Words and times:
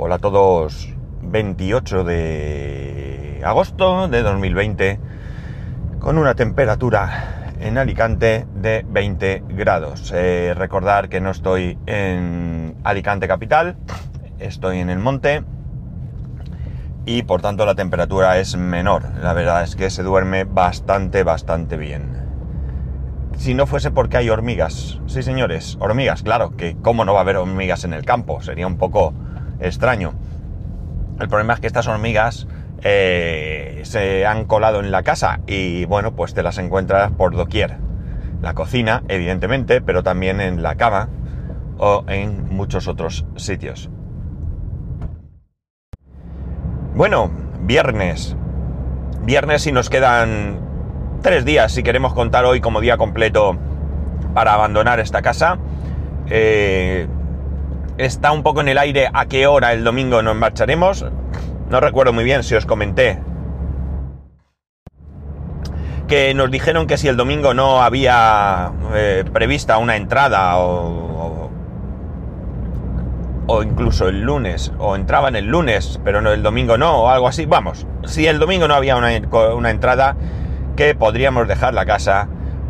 Hola 0.00 0.14
a 0.14 0.18
todos, 0.20 0.94
28 1.22 2.04
de 2.04 3.42
agosto 3.44 4.06
de 4.06 4.22
2020, 4.22 5.00
con 5.98 6.18
una 6.18 6.36
temperatura 6.36 7.52
en 7.58 7.78
Alicante 7.78 8.46
de 8.54 8.86
20 8.88 9.42
grados. 9.48 10.12
Eh, 10.14 10.54
recordar 10.56 11.08
que 11.08 11.20
no 11.20 11.30
estoy 11.30 11.78
en 11.86 12.76
Alicante 12.84 13.26
capital, 13.26 13.76
estoy 14.38 14.78
en 14.78 14.90
el 14.90 15.00
monte 15.00 15.42
y 17.04 17.24
por 17.24 17.42
tanto 17.42 17.66
la 17.66 17.74
temperatura 17.74 18.38
es 18.38 18.56
menor. 18.56 19.02
La 19.20 19.32
verdad 19.32 19.64
es 19.64 19.74
que 19.74 19.90
se 19.90 20.04
duerme 20.04 20.44
bastante, 20.44 21.24
bastante 21.24 21.76
bien 21.76 22.18
si 23.36 23.54
no 23.54 23.66
fuese 23.66 23.92
porque 23.92 24.16
hay 24.16 24.30
hormigas. 24.30 25.00
Sí, 25.06 25.22
señores, 25.22 25.78
hormigas, 25.80 26.22
claro, 26.22 26.56
que 26.56 26.76
cómo 26.82 27.04
no 27.04 27.14
va 27.14 27.20
a 27.20 27.22
haber 27.22 27.36
hormigas 27.36 27.84
en 27.84 27.92
el 27.92 28.04
campo, 28.04 28.42
sería 28.42 28.66
un 28.66 28.76
poco 28.78 29.14
extraño. 29.60 30.14
El 31.20 31.28
problema 31.28 31.54
es 31.54 31.60
que 31.60 31.66
estas 31.66 31.86
hormigas 31.88 32.46
eh, 32.82 33.80
se 33.84 34.24
han 34.24 34.44
colado 34.44 34.80
en 34.80 34.90
la 34.90 35.02
casa 35.02 35.40
y 35.46 35.84
bueno, 35.86 36.14
pues 36.14 36.34
te 36.34 36.42
las 36.42 36.58
encuentras 36.58 37.10
por 37.12 37.34
doquier. 37.34 37.76
La 38.40 38.54
cocina, 38.54 39.02
evidentemente, 39.08 39.80
pero 39.80 40.02
también 40.02 40.40
en 40.40 40.62
la 40.62 40.76
cama 40.76 41.08
o 41.78 42.04
en 42.06 42.54
muchos 42.54 42.86
otros 42.86 43.26
sitios. 43.36 43.90
Bueno, 46.94 47.30
viernes. 47.60 48.36
Viernes 49.22 49.66
y 49.66 49.72
nos 49.72 49.90
quedan 49.90 50.60
tres 51.22 51.44
días, 51.44 51.72
si 51.72 51.82
queremos 51.82 52.14
contar 52.14 52.44
hoy 52.44 52.60
como 52.60 52.80
día 52.80 52.96
completo 52.96 53.56
para 54.34 54.54
abandonar 54.54 55.00
esta 55.00 55.20
casa. 55.20 55.58
Eh, 56.30 57.08
está 57.98 58.32
un 58.32 58.42
poco 58.42 58.60
en 58.60 58.68
el 58.68 58.78
aire 58.78 59.10
a 59.12 59.26
qué 59.26 59.46
hora 59.46 59.72
el 59.72 59.84
domingo 59.84 60.22
nos 60.22 60.36
marcharemos. 60.36 61.04
No 61.68 61.80
recuerdo 61.80 62.12
muy 62.12 62.24
bien 62.24 62.42
si 62.42 62.54
os 62.54 62.64
comenté 62.64 63.18
que 66.08 66.32
nos 66.34 66.50
dijeron 66.50 66.86
que 66.86 66.96
si 66.96 67.06
el 67.06 67.16
domingo 67.16 67.54
no 67.54 67.82
había 67.82 68.72
eh, 68.94 69.24
prevista 69.30 69.76
una 69.78 69.96
entrada 69.96 70.56
o, 70.56 71.50
o, 73.46 73.62
incluso 73.62 74.08
el 74.08 74.22
lunes, 74.22 74.72
o 74.78 74.96
entraban 74.96 75.36
el 75.36 75.46
lunes, 75.46 76.00
pero 76.04 76.22
no 76.22 76.32
el 76.32 76.42
domingo 76.42 76.78
no, 76.78 77.02
o 77.02 77.08
algo 77.08 77.28
así, 77.28 77.44
vamos, 77.44 77.86
si 78.06 78.26
el 78.26 78.38
domingo 78.38 78.66
no 78.66 78.74
había 78.74 78.96
una, 78.96 79.10
una 79.54 79.70
entrada, 79.70 80.16
que 80.76 80.94
podríamos 80.94 81.46
dejar 81.46 81.74
la 81.74 81.84
casa 81.84 82.28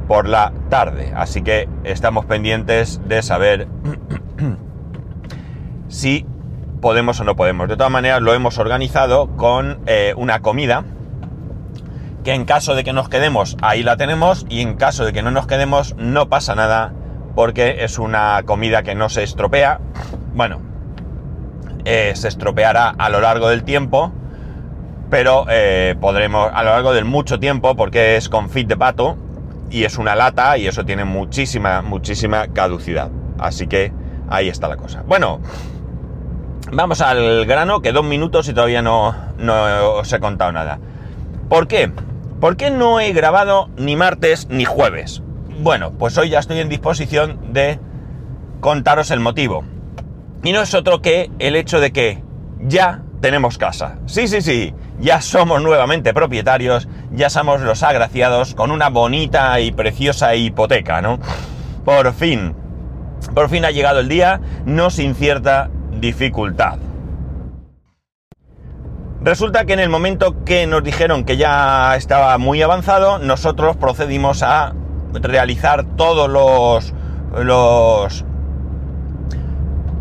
por 0.08 0.28
la 0.28 0.52
tarde. 0.68 1.12
Así 1.14 1.42
que 1.42 1.68
estamos 1.84 2.24
pendientes 2.24 3.00
de 3.06 3.22
saber 3.22 3.68
si 5.88 6.26
podemos 6.80 7.20
o 7.20 7.24
no 7.24 7.36
podemos. 7.36 7.68
De 7.68 7.76
todas 7.76 7.92
maneras, 7.92 8.22
lo 8.22 8.34
hemos 8.34 8.58
organizado 8.58 9.36
con 9.36 9.80
eh, 9.86 10.14
una 10.16 10.40
comida 10.40 10.84
que 12.24 12.34
en 12.34 12.44
caso 12.44 12.74
de 12.74 12.84
que 12.84 12.92
nos 12.92 13.08
quedemos, 13.08 13.56
ahí 13.62 13.82
la 13.82 13.96
tenemos, 13.96 14.44
y 14.48 14.60
en 14.60 14.74
caso 14.74 15.04
de 15.04 15.12
que 15.12 15.22
no 15.22 15.30
nos 15.30 15.46
quedemos, 15.46 15.94
no 15.96 16.28
pasa 16.28 16.54
nada, 16.54 16.92
porque 17.34 17.84
es 17.84 17.98
una 17.98 18.42
comida 18.44 18.82
que 18.82 18.94
no 18.94 19.08
se 19.08 19.22
estropea. 19.22 19.80
Bueno, 20.34 20.60
eh, 21.84 22.12
se 22.14 22.28
estropeará 22.28 22.94
a 22.98 23.08
lo 23.08 23.20
largo 23.20 23.48
del 23.48 23.62
tiempo, 23.62 24.12
pero 25.10 25.46
eh, 25.48 25.96
podremos 26.00 26.50
a 26.52 26.62
lo 26.62 26.70
largo 26.70 26.92
del 26.92 27.04
mucho 27.04 27.38
tiempo, 27.38 27.76
porque 27.76 28.16
es 28.16 28.28
confit 28.28 28.68
de 28.68 28.76
pato 28.76 29.16
y 29.70 29.84
es 29.84 29.98
una 29.98 30.14
lata 30.14 30.58
y 30.58 30.66
eso 30.66 30.84
tiene 30.84 31.04
muchísima, 31.04 31.80
muchísima 31.82 32.48
caducidad. 32.48 33.10
Así 33.38 33.68
que 33.68 33.92
ahí 34.28 34.48
está 34.48 34.68
la 34.68 34.76
cosa. 34.76 35.02
Bueno, 35.06 35.40
vamos 36.72 37.00
al 37.00 37.46
grano, 37.46 37.82
que 37.82 37.92
dos 37.92 38.04
minutos 38.04 38.48
y 38.48 38.54
todavía 38.54 38.82
no, 38.82 39.14
no 39.38 39.92
os 39.94 40.12
he 40.12 40.20
contado 40.20 40.52
nada. 40.52 40.78
¿Por 41.48 41.66
qué? 41.68 41.90
¿Por 42.40 42.56
qué 42.56 42.70
no 42.70 43.00
he 43.00 43.12
grabado 43.12 43.68
ni 43.76 43.96
martes 43.96 44.48
ni 44.48 44.64
jueves? 44.64 45.22
Bueno, 45.60 45.92
pues 45.92 46.16
hoy 46.18 46.30
ya 46.30 46.38
estoy 46.38 46.60
en 46.60 46.68
disposición 46.68 47.52
de 47.52 47.80
contaros 48.60 49.10
el 49.10 49.20
motivo. 49.20 49.64
Y 50.44 50.52
no 50.52 50.62
es 50.62 50.74
otro 50.74 51.02
que 51.02 51.30
el 51.38 51.56
hecho 51.56 51.80
de 51.80 51.90
que 51.90 52.22
ya 52.60 53.02
tenemos 53.20 53.58
casa. 53.58 53.98
Sí, 54.06 54.28
sí, 54.28 54.40
sí, 54.40 54.74
ya 55.00 55.20
somos 55.20 55.60
nuevamente 55.62 56.14
propietarios, 56.14 56.88
ya 57.10 57.30
somos 57.30 57.60
los 57.60 57.82
agraciados 57.82 58.54
con 58.54 58.70
una 58.70 58.88
bonita 58.88 59.58
y 59.58 59.72
preciosa 59.72 60.36
hipoteca, 60.36 61.02
¿no? 61.02 61.18
Por 61.84 62.12
fin, 62.12 62.54
por 63.34 63.48
fin 63.48 63.64
ha 63.64 63.70
llegado 63.70 63.98
el 64.00 64.08
día, 64.08 64.40
no 64.64 64.90
sin 64.90 65.16
cierta 65.16 65.70
dificultad. 66.00 66.78
Resulta 69.20 69.64
que 69.64 69.72
en 69.72 69.80
el 69.80 69.88
momento 69.88 70.44
que 70.44 70.66
nos 70.66 70.84
dijeron 70.84 71.24
que 71.24 71.36
ya 71.36 71.96
estaba 71.96 72.38
muy 72.38 72.62
avanzado, 72.62 73.18
nosotros 73.18 73.76
procedimos 73.76 74.42
a 74.42 74.74
realizar 75.12 75.84
todos 75.96 76.30
los, 76.30 76.94
los 77.44 78.24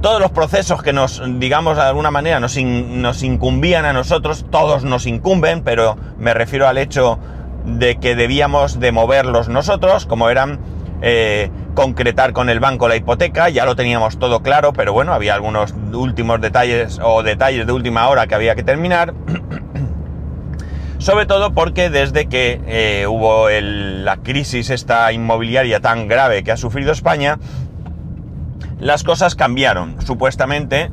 todos 0.02 0.22
los 0.22 0.32
procesos 0.32 0.84
que 0.84 0.94
nos, 0.94 1.22
digamos, 1.40 1.78
de 1.78 1.84
alguna 1.84 2.12
manera 2.12 2.40
nos, 2.40 2.56
nos, 2.58 3.24
incumbían 3.24 3.86
a 3.86 3.94
nosotros, 3.94 4.46
todos 4.52 4.84
nos 4.84 5.08
incumben, 5.08 5.64
pero 5.64 5.98
me 6.20 6.36
refiero 6.36 6.68
al 6.68 6.78
hecho 6.78 7.18
de 7.66 7.98
que 7.98 8.16
debíamos 8.16 8.80
de 8.80 8.92
moverlos 8.92 9.50
nosotros, 9.50 10.06
como 10.06 10.30
eran 10.30 10.60
eh, 11.02 11.52
concretar 11.76 12.34
con 12.34 12.50
el 12.50 12.60
banco 12.60 12.88
la 12.88 12.96
hipoteca, 12.96 13.50
ya 13.50 13.66
lo 13.66 13.76
teníamos 13.76 14.18
todo 14.18 14.42
claro, 14.42 14.74
pero 14.74 14.94
bueno, 14.94 15.14
había 15.14 15.36
algunos 15.36 15.74
últimos 15.94 16.42
detalles 16.42 17.00
o 17.04 17.22
detalles 17.24 17.68
de 17.68 17.74
última 17.74 18.08
hora 18.10 18.28
que 18.28 18.36
había 18.36 18.56
que 18.56 18.64
terminar. 18.64 19.14
Sobre 20.98 21.28
todo 21.28 21.54
porque 21.54 21.92
desde 21.92 22.28
que 22.28 22.60
eh, 22.66 23.06
hubo 23.08 23.48
la 23.50 24.18
crisis 24.18 24.72
esta 24.72 25.12
inmobiliaria 25.14 25.80
tan 25.80 26.08
grave 26.08 26.44
que 26.44 26.52
ha 26.52 26.58
sufrido 26.58 26.92
España, 26.92 27.38
las 28.80 29.04
cosas 29.04 29.36
cambiaron. 29.36 30.02
Supuestamente 30.02 30.92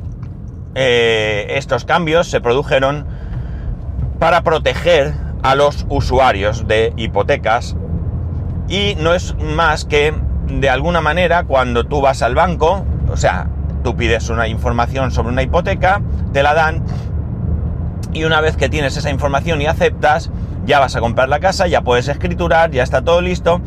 eh, 0.75 1.47
estos 1.51 1.85
cambios 1.85 2.27
se 2.27 2.41
produjeron 2.41 3.07
para 4.19 4.41
proteger 4.41 5.13
a 5.41 5.55
los 5.55 5.85
usuarios 5.89 6.67
de 6.67 6.93
hipotecas 6.97 7.75
y 8.67 8.95
no 8.95 9.13
es 9.13 9.35
más 9.37 9.85
que 9.85 10.13
de 10.47 10.69
alguna 10.69 11.01
manera 11.01 11.43
cuando 11.43 11.85
tú 11.85 12.01
vas 12.01 12.21
al 12.21 12.35
banco, 12.35 12.85
o 13.11 13.17
sea, 13.17 13.47
tú 13.83 13.95
pides 13.95 14.29
una 14.29 14.47
información 14.47 15.11
sobre 15.11 15.29
una 15.29 15.43
hipoteca, 15.43 16.01
te 16.33 16.43
la 16.43 16.53
dan 16.53 16.83
y 18.13 18.23
una 18.23 18.41
vez 18.41 18.55
que 18.55 18.69
tienes 18.69 18.95
esa 18.97 19.09
información 19.09 19.61
y 19.61 19.67
aceptas, 19.67 20.31
ya 20.65 20.79
vas 20.79 20.95
a 20.95 21.01
comprar 21.01 21.29
la 21.29 21.39
casa, 21.39 21.67
ya 21.67 21.81
puedes 21.81 22.07
escriturar, 22.07 22.71
ya 22.71 22.81
está 22.81 23.01
todo 23.03 23.21
listo. 23.21 23.61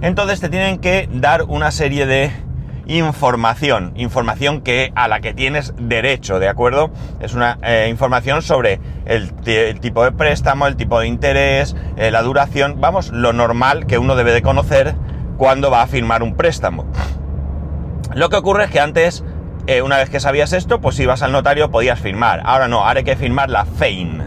Entonces 0.00 0.40
te 0.40 0.48
tienen 0.48 0.78
que 0.78 1.08
dar 1.12 1.44
una 1.44 1.70
serie 1.70 2.04
de 2.06 2.32
información, 2.86 3.92
información 3.96 4.60
que 4.60 4.92
a 4.94 5.08
la 5.08 5.20
que 5.20 5.34
tienes 5.34 5.74
derecho, 5.78 6.38
¿de 6.38 6.48
acuerdo? 6.48 6.90
Es 7.20 7.34
una 7.34 7.58
eh, 7.62 7.86
información 7.90 8.42
sobre 8.42 8.80
el, 9.04 9.32
tipo 9.80 10.04
de 10.04 10.12
préstamo, 10.12 10.66
el 10.66 10.76
tipo 10.76 11.00
de 11.00 11.06
interés, 11.06 11.76
eh, 11.96 12.10
la 12.10 12.22
duración, 12.22 12.80
vamos, 12.80 13.10
lo 13.10 13.32
normal 13.32 13.86
que 13.86 13.98
uno 13.98 14.16
debe 14.16 14.32
de 14.32 14.42
conocer 14.42 14.94
cuando 15.38 15.70
va 15.70 15.82
a 15.82 15.86
firmar 15.86 16.22
un 16.22 16.34
préstamo. 16.34 16.86
Lo 18.14 18.28
que 18.28 18.36
ocurre 18.36 18.64
es 18.64 18.70
que 18.70 18.80
antes, 18.80 19.24
eh, 19.66 19.82
una 19.82 19.96
vez 19.96 20.10
que 20.10 20.20
sabías 20.20 20.52
esto, 20.52 20.80
pues 20.80 20.98
ibas 21.00 21.22
al 21.22 21.32
notario 21.32 21.70
podías 21.70 22.00
firmar. 22.00 22.42
Ahora 22.44 22.68
no, 22.68 22.84
ahora 22.84 22.98
hay 22.98 23.04
que 23.04 23.16
firmar 23.16 23.48
la 23.48 23.64
FEIN. 23.64 24.22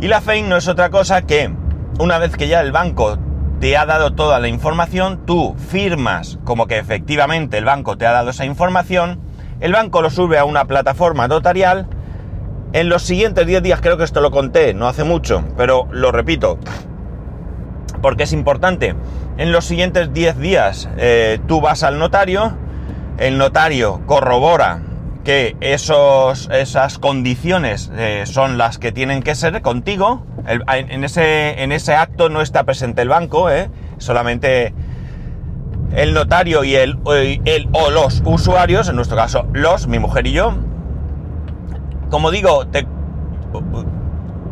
Y 0.00 0.08
la 0.08 0.20
FEIN 0.20 0.48
no 0.48 0.56
es 0.56 0.68
otra 0.68 0.90
cosa 0.90 1.22
que 1.22 1.50
una 1.98 2.18
vez 2.18 2.36
que 2.36 2.48
ya 2.48 2.60
el 2.60 2.72
banco 2.72 3.18
te 3.66 3.76
ha 3.76 3.84
dado 3.84 4.12
toda 4.12 4.38
la 4.38 4.46
información, 4.46 5.26
tú 5.26 5.56
firmas 5.58 6.38
como 6.44 6.68
que 6.68 6.78
efectivamente 6.78 7.58
el 7.58 7.64
banco 7.64 7.98
te 7.98 8.06
ha 8.06 8.12
dado 8.12 8.30
esa 8.30 8.44
información, 8.44 9.18
el 9.58 9.72
banco 9.72 10.02
lo 10.02 10.10
sube 10.10 10.38
a 10.38 10.44
una 10.44 10.66
plataforma 10.66 11.26
notarial, 11.26 11.88
en 12.72 12.88
los 12.88 13.02
siguientes 13.02 13.44
10 13.44 13.64
días, 13.64 13.80
creo 13.80 13.98
que 13.98 14.04
esto 14.04 14.20
lo 14.20 14.30
conté, 14.30 14.72
no 14.72 14.86
hace 14.86 15.02
mucho, 15.02 15.42
pero 15.56 15.88
lo 15.90 16.12
repito, 16.12 16.60
porque 18.02 18.22
es 18.22 18.32
importante, 18.32 18.94
en 19.36 19.50
los 19.50 19.64
siguientes 19.64 20.12
10 20.12 20.38
días 20.38 20.88
eh, 20.96 21.40
tú 21.48 21.60
vas 21.60 21.82
al 21.82 21.98
notario, 21.98 22.56
el 23.18 23.36
notario 23.36 24.00
corrobora 24.06 24.80
que 25.26 25.56
esos, 25.60 26.48
esas 26.52 27.00
condiciones 27.00 27.90
eh, 27.96 28.22
son 28.26 28.58
las 28.58 28.78
que 28.78 28.92
tienen 28.92 29.24
que 29.24 29.34
ser 29.34 29.60
contigo. 29.60 30.24
en, 30.46 31.02
ese, 31.02 31.64
en, 31.64 31.72
ese, 31.72 31.96
acto 31.96 32.28
no 32.28 32.40
está 32.40 32.62
presente 32.62 33.02
el 33.02 33.08
banco, 33.08 33.50
eh, 33.50 33.68
solamente 33.98 34.72
el 35.96 36.14
notario 36.14 36.62
y 36.62 36.76
el, 36.76 37.00
el, 37.44 37.68
o 37.72 37.90
los 37.90 38.22
usuarios, 38.24 38.88
en 38.88 38.94
nuestro 38.94 39.16
caso 39.16 39.46
los, 39.52 39.88
mi 39.88 39.98
mujer 39.98 40.28
y 40.28 40.32
yo. 40.32 40.54
Como 42.08 42.30
digo, 42.30 42.68
te, 42.68 42.86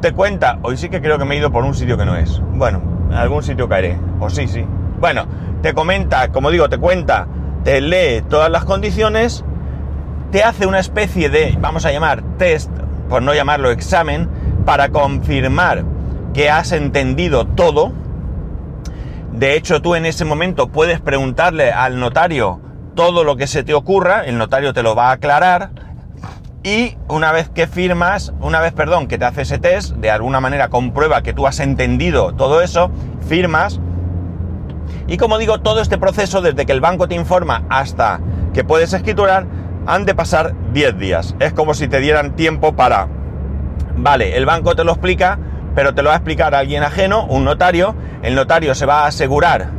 te 0.00 0.12
cuenta, 0.12 0.59
hoy 0.62 0.76
sí 0.76 0.88
que 0.88 1.00
creo 1.00 1.19
que 1.19 1.25
me 1.25 1.37
he 1.37 1.38
ido 1.38 1.53
por 1.53 1.62
un 1.62 1.75
sitio 1.75 1.97
que 1.97 2.05
no 2.05 2.17
es. 2.17 2.43
Bueno, 2.53 2.82
en 3.11 3.17
algún 3.17 3.44
sitio 3.44 3.69
caeré, 3.69 3.97
o 4.19 4.29
sí, 4.29 4.49
sí. 4.49 4.67
Bueno, 4.99 5.26
te 5.62 5.73
comenta, 5.73 6.32
como 6.32 6.50
digo, 6.50 6.69
te 6.69 6.79
cuenta, 6.79 7.29
te 7.62 7.81
lee 7.81 8.25
todas 8.29 8.50
las 8.50 8.65
condiciones 8.65 9.44
te 10.34 10.42
hace 10.42 10.66
una 10.66 10.81
especie 10.81 11.31
de, 11.31 11.56
vamos 11.60 11.84
a 11.86 11.92
llamar 11.92 12.25
test, 12.38 12.69
por 13.08 13.22
no 13.22 13.34
llamarlo 13.34 13.70
examen, 13.70 14.28
para 14.64 14.88
confirmar 14.88 15.84
que 16.32 16.50
has 16.50 16.72
entendido 16.72 17.46
todo. 17.46 17.92
De 19.31 19.54
hecho, 19.54 19.81
tú 19.81 19.94
en 19.94 20.06
ese 20.06 20.25
momento 20.25 20.70
puedes 20.70 21.00
preguntarle 21.00 21.70
al 21.70 22.00
notario 22.00 22.60
todo 22.96 23.22
lo 23.22 23.36
que 23.36 23.46
se 23.46 23.62
te 23.62 23.75
ocurra, 23.75 24.25
el 24.25 24.36
notario 24.36 24.72
te 24.75 24.82
lo 24.82 24.96
va 24.96 25.10
a 25.10 25.12
aclarar 25.12 25.70
y 26.64 26.96
una 27.06 27.30
vez 27.30 27.48
que 27.48 27.69
firmas, 27.69 28.32
una 28.40 28.58
vez, 28.58 28.72
perdón, 28.72 29.06
que 29.06 29.19
te 29.19 29.26
hace 29.26 29.42
ese 29.42 29.58
test, 29.58 29.92
de 29.92 30.10
alguna 30.10 30.40
manera 30.40 30.69
comprueba 30.69 31.22
que 31.22 31.32
tú 31.32 31.46
has 31.46 31.60
entendido 31.60 32.34
todo 32.34 32.60
eso, 32.60 32.90
firmas 33.28 33.78
y 35.06 35.16
como 35.16 35.38
digo, 35.38 35.60
todo 35.60 35.80
este 35.80 35.96
proceso, 35.96 36.40
desde 36.40 36.66
que 36.66 36.72
el 36.72 36.80
banco 36.80 37.06
te 37.06 37.14
informa 37.14 37.62
hasta 37.69 38.19
que 38.52 38.64
puedes 38.64 38.92
escriturar, 38.92 39.46
han 39.86 40.04
de 40.04 40.14
pasar 40.14 40.54
10 40.72 40.98
días. 40.98 41.34
Es 41.40 41.52
como 41.52 41.75
si 41.75 41.88
te 41.88 42.00
dieran 42.00 42.36
tiempo 42.36 42.75
para, 42.75 43.08
vale, 43.96 44.36
el 44.36 44.46
banco 44.46 44.75
te 44.75 44.84
lo 44.84 44.92
explica, 44.92 45.38
pero 45.75 45.94
te 45.94 46.02
lo 46.02 46.08
va 46.08 46.14
a 46.14 46.19
explicar 46.19 46.54
alguien 46.54 46.82
ajeno, 46.82 47.25
un 47.26 47.44
notario, 47.44 47.94
el 48.22 48.34
notario 48.34 48.75
se 48.75 48.86
va 48.86 49.04
a 49.04 49.06
asegurar 49.06 49.70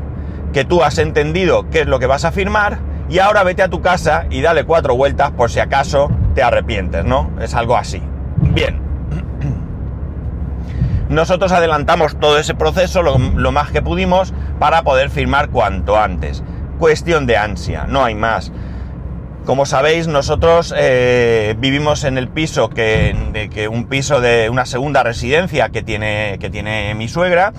que 0.54 0.66
tú 0.66 0.84
has 0.84 0.98
entendido 1.00 1.70
qué 1.70 1.82
es 1.82 1.88
lo 1.88 2.00
que 2.00 2.06
vas 2.06 2.26
a 2.26 2.32
firmar 2.32 2.78
y 3.10 3.20
ahora 3.20 3.44
vete 3.44 3.62
a 3.62 3.70
tu 3.70 3.82
casa 3.82 4.26
y 4.30 4.42
dale 4.42 4.64
cuatro 4.64 4.96
vueltas 4.96 5.32
por 5.32 5.52
si 5.52 5.60
acaso 5.60 6.10
te 6.34 6.44
arrepientes, 6.44 7.04
¿no? 7.04 7.32
Es 7.42 7.54
algo 7.54 7.76
así. 7.78 8.02
Bien. 8.38 8.82
Nosotros 11.10 11.52
adelantamos 11.52 12.20
todo 12.20 12.40
ese 12.40 12.56
proceso 12.56 13.04
lo, 13.04 13.18
lo, 13.18 13.52
más 13.52 13.70
que 13.70 13.82
pudimos 13.82 14.34
para 14.60 14.82
poder 14.82 15.10
firmar 15.10 15.50
cuanto 15.50 16.00
antes. 16.00 16.44
Cuestión 16.80 17.28
de 17.28 17.38
ansia, 17.38 17.86
no 17.88 18.04
hay 18.04 18.16
más. 18.16 18.52
Como 19.46 19.68
sabéis, 19.68 20.08
nosotros 20.08 20.74
eh, 20.76 21.56
vivimos 21.60 22.04
en 22.04 22.18
el 22.18 22.30
piso 22.30 22.70
que, 22.70 23.16
de, 23.32 23.68
un 23.68 23.86
piso 23.86 24.20
de 24.20 24.50
una 24.50 24.66
segunda 24.66 25.04
residencia 25.04 25.70
que 25.70 25.84
tiene, 25.84 26.38
que 26.40 26.50
tiene 26.50 26.96
mi 26.96 27.08
suegra. 27.08 27.54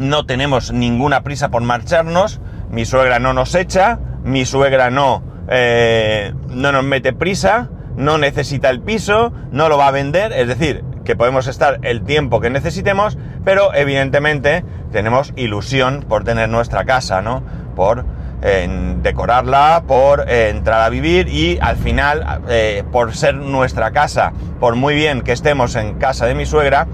No 0.00 0.26
tenemos 0.26 0.72
ninguna 0.72 1.22
prisa 1.22 1.50
por 1.50 1.62
marcharnos. 1.62 2.40
Mi 2.68 2.84
suegra 2.84 3.20
no 3.20 3.32
nos 3.32 3.54
echa. 3.54 4.00
Mi 4.24 4.44
suegra 4.44 4.90
no, 4.90 5.22
eh, 5.48 6.34
no 6.48 6.72
nos 6.72 6.82
mete 6.82 7.12
prisa. 7.12 7.70
No 7.96 8.18
necesita 8.18 8.70
el 8.70 8.80
piso. 8.80 9.32
No 9.52 9.68
lo 9.68 9.78
va 9.78 9.86
a 9.86 9.92
vender. 9.92 10.32
Es 10.32 10.48
decir, 10.48 10.82
que 11.04 11.14
podemos 11.14 11.46
estar 11.46 11.78
el 11.82 12.02
tiempo 12.02 12.40
que 12.40 12.50
necesitemos. 12.50 13.16
Pero 13.44 13.72
evidentemente 13.72 14.64
tenemos 14.90 15.32
ilusión 15.36 16.04
por 16.08 16.24
tener 16.24 16.48
nuestra 16.48 16.84
casa, 16.84 17.22
¿no? 17.22 17.44
Por 17.76 18.04
en 18.42 19.02
decorarla, 19.02 19.84
por 19.86 20.24
eh, 20.28 20.48
entrar 20.50 20.82
a 20.82 20.88
vivir 20.88 21.28
y 21.28 21.58
al 21.60 21.76
final, 21.76 22.42
eh, 22.48 22.84
por 22.90 23.14
ser 23.14 23.34
nuestra 23.34 23.90
casa, 23.92 24.32
por 24.58 24.76
muy 24.76 24.94
bien 24.94 25.22
que 25.22 25.32
estemos 25.32 25.76
en 25.76 25.94
casa 25.94 26.26
de 26.26 26.34
mi 26.34 26.46
suegra, 26.46 26.86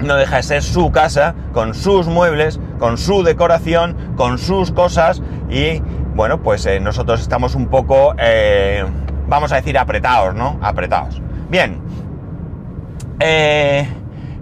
no 0.00 0.16
deja 0.16 0.36
de 0.36 0.42
ser 0.42 0.62
su 0.62 0.90
casa, 0.90 1.34
con 1.52 1.74
sus 1.74 2.06
muebles, 2.06 2.60
con 2.78 2.98
su 2.98 3.22
decoración, 3.22 3.96
con 4.16 4.38
sus 4.38 4.72
cosas 4.72 5.22
y 5.48 5.80
bueno, 6.14 6.42
pues 6.42 6.66
eh, 6.66 6.80
nosotros 6.80 7.20
estamos 7.20 7.54
un 7.54 7.68
poco, 7.68 8.14
vamos 9.26 9.52
a 9.52 9.56
decir, 9.56 9.76
apretados, 9.78 10.34
¿no? 10.34 10.58
Apretados. 10.62 11.20
Bien. 11.48 11.80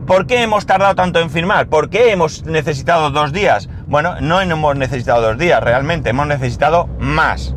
¿Por 0.07 0.27
qué 0.27 0.43
hemos 0.43 0.67
tardado 0.67 0.95
tanto 0.95 1.21
en 1.21 1.31
firmar? 1.31 1.69
¿Por 1.69 1.89
qué 1.89 2.11
hemos 2.13 2.45
necesitado 2.45 3.11
dos 3.11 3.33
días? 3.33 3.69
Bueno, 3.87 4.21
no 4.21 4.41
hemos 4.41 4.77
necesitado 4.77 5.23
dos 5.23 5.39
días, 5.39 5.63
realmente, 5.63 6.11
hemos 6.11 6.27
necesitado 6.27 6.89
más. 6.99 7.55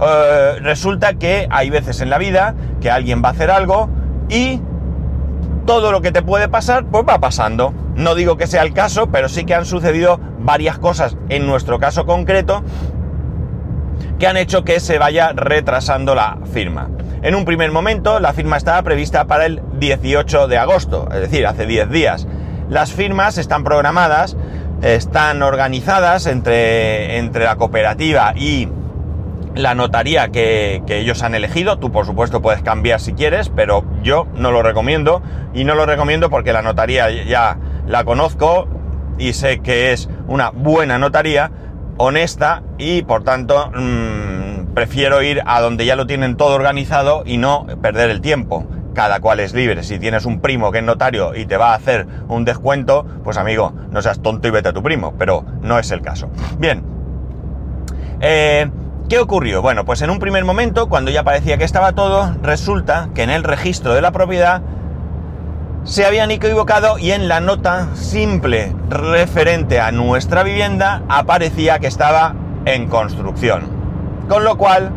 Eh, 0.00 0.58
resulta 0.60 1.14
que 1.14 1.46
hay 1.50 1.70
veces 1.70 2.00
en 2.00 2.10
la 2.10 2.18
vida 2.18 2.54
que 2.80 2.90
alguien 2.90 3.22
va 3.22 3.28
a 3.28 3.32
hacer 3.32 3.50
algo 3.50 3.88
y 4.28 4.60
todo 5.66 5.90
lo 5.90 6.00
que 6.00 6.12
te 6.12 6.22
puede 6.22 6.48
pasar, 6.48 6.86
pues 6.86 7.04
va 7.08 7.18
pasando. 7.18 7.74
No 7.96 8.14
digo 8.14 8.36
que 8.36 8.46
sea 8.46 8.62
el 8.62 8.72
caso, 8.72 9.08
pero 9.10 9.28
sí 9.28 9.44
que 9.44 9.54
han 9.54 9.64
sucedido 9.64 10.20
varias 10.38 10.78
cosas 10.78 11.16
en 11.28 11.46
nuestro 11.46 11.78
caso 11.78 12.06
concreto 12.06 12.62
que 14.18 14.26
han 14.26 14.36
hecho 14.36 14.64
que 14.64 14.80
se 14.80 14.98
vaya 14.98 15.32
retrasando 15.34 16.14
la 16.14 16.38
firma. 16.52 16.88
En 17.22 17.34
un 17.34 17.44
primer 17.44 17.72
momento, 17.72 18.20
la 18.20 18.32
firma 18.32 18.56
estaba 18.56 18.82
prevista 18.82 19.26
para 19.26 19.46
el 19.46 19.62
18 19.78 20.46
de 20.48 20.58
agosto, 20.58 21.08
es 21.12 21.20
decir, 21.20 21.46
hace 21.46 21.66
10 21.66 21.90
días. 21.90 22.26
Las 22.68 22.92
firmas 22.92 23.38
están 23.38 23.64
programadas, 23.64 24.36
están 24.94 25.42
organizadas 25.42 26.26
entre, 26.26 27.18
entre 27.18 27.44
la 27.44 27.56
cooperativa 27.56 28.32
y 28.36 28.68
la 29.54 29.74
notaría 29.74 30.28
que, 30.28 30.82
ellos 30.86 31.22
han 31.22 31.34
elegido. 31.34 31.78
Tú, 31.78 31.90
por 31.90 32.06
supuesto, 32.06 32.40
puedes 32.40 32.62
cambiar 32.62 33.00
si 33.00 33.12
quieres, 33.14 33.50
pero 33.54 33.84
yo 34.02 34.26
no 34.36 34.52
lo 34.52 34.62
recomiendo. 34.62 35.22
Y 35.54 35.64
no 35.64 35.74
lo 35.74 35.86
recomiendo 35.86 36.30
porque 36.30 36.52
la 36.52 36.62
notaría 36.62 37.10
ya 37.24 37.58
la 37.86 38.04
conozco 38.04 38.68
y 39.18 39.32
sé 39.32 39.60
que 39.60 39.92
es 39.92 40.08
una 40.28 40.50
buena 40.50 40.98
notaría, 40.98 41.50
honesta 41.96 42.62
y, 42.78 43.02
por 43.02 43.24
tanto, 43.24 43.70
mmm, 43.74 44.74
prefiero 44.74 45.22
ir 45.22 45.42
a 45.46 45.60
donde 45.62 45.86
ya 45.86 45.96
lo 45.96 46.06
tienen 46.06 46.36
todo 46.36 46.54
organizado 46.54 47.22
y 47.24 47.38
no 47.38 47.66
perder 47.80 48.10
el 48.10 48.20
tiempo. 48.20 48.66
Cada 48.96 49.20
cual 49.20 49.40
es 49.40 49.52
libre. 49.52 49.82
Si 49.82 49.98
tienes 49.98 50.24
un 50.24 50.40
primo 50.40 50.72
que 50.72 50.78
es 50.78 50.84
notario 50.84 51.34
y 51.34 51.44
te 51.44 51.58
va 51.58 51.72
a 51.72 51.74
hacer 51.74 52.06
un 52.28 52.46
descuento, 52.46 53.04
pues 53.22 53.36
amigo, 53.36 53.74
no 53.90 54.00
seas 54.00 54.22
tonto 54.22 54.48
y 54.48 54.50
vete 54.50 54.70
a 54.70 54.72
tu 54.72 54.82
primo, 54.82 55.12
pero 55.18 55.44
no 55.60 55.78
es 55.78 55.90
el 55.90 56.00
caso. 56.00 56.30
Bien. 56.58 56.82
Eh, 58.22 58.70
¿Qué 59.10 59.18
ocurrió? 59.18 59.60
Bueno, 59.60 59.84
pues 59.84 60.00
en 60.00 60.08
un 60.08 60.18
primer 60.18 60.46
momento, 60.46 60.88
cuando 60.88 61.10
ya 61.10 61.24
parecía 61.24 61.58
que 61.58 61.64
estaba 61.64 61.92
todo, 61.92 62.34
resulta 62.40 63.10
que 63.14 63.22
en 63.22 63.28
el 63.28 63.44
registro 63.44 63.92
de 63.92 64.00
la 64.00 64.12
propiedad 64.12 64.62
se 65.84 66.06
habían 66.06 66.30
equivocado 66.30 66.98
y 66.98 67.10
en 67.10 67.28
la 67.28 67.40
nota 67.40 67.88
simple 67.96 68.74
referente 68.88 69.78
a 69.78 69.92
nuestra 69.92 70.42
vivienda 70.42 71.02
aparecía 71.10 71.80
que 71.80 71.86
estaba 71.86 72.34
en 72.64 72.88
construcción. 72.88 73.64
Con 74.26 74.42
lo 74.42 74.56
cual, 74.56 74.90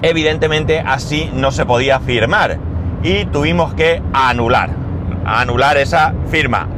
evidentemente 0.00 0.80
así 0.80 1.30
no 1.34 1.50
se 1.50 1.66
podía 1.66 2.00
firmar 2.00 2.69
y 3.02 3.24
tuvimos 3.26 3.74
que 3.74 4.02
anular, 4.12 4.70
anular 5.24 5.76
esa 5.76 6.14
firma 6.30 6.68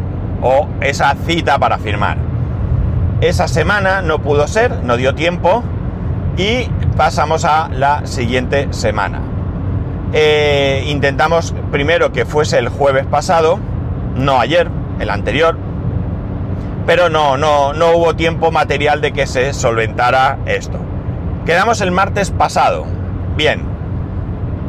o 0.42 0.68
esa 0.80 1.14
cita 1.26 1.58
para 1.58 1.78
firmar. 1.78 2.18
Esa 3.20 3.48
semana 3.48 4.02
no 4.02 4.20
pudo 4.20 4.48
ser, 4.48 4.82
no 4.82 4.96
dio 4.96 5.14
tiempo 5.14 5.62
y 6.36 6.64
pasamos 6.96 7.44
a 7.44 7.68
la 7.68 8.06
siguiente 8.06 8.68
semana. 8.72 9.20
Eh, 10.12 10.84
intentamos 10.88 11.54
primero 11.70 12.12
que 12.12 12.26
fuese 12.26 12.58
el 12.58 12.68
jueves 12.68 13.06
pasado, 13.06 13.58
no 14.14 14.40
ayer, 14.40 14.68
el 14.98 15.08
anterior, 15.10 15.56
pero 16.86 17.08
no, 17.08 17.36
no, 17.36 17.72
no 17.72 17.92
hubo 17.92 18.14
tiempo 18.14 18.50
material 18.50 19.00
de 19.00 19.12
que 19.12 19.26
se 19.26 19.52
solventara 19.52 20.38
esto. 20.46 20.78
Quedamos 21.46 21.80
el 21.80 21.92
martes 21.92 22.30
pasado. 22.30 22.84
Bien, 23.36 23.71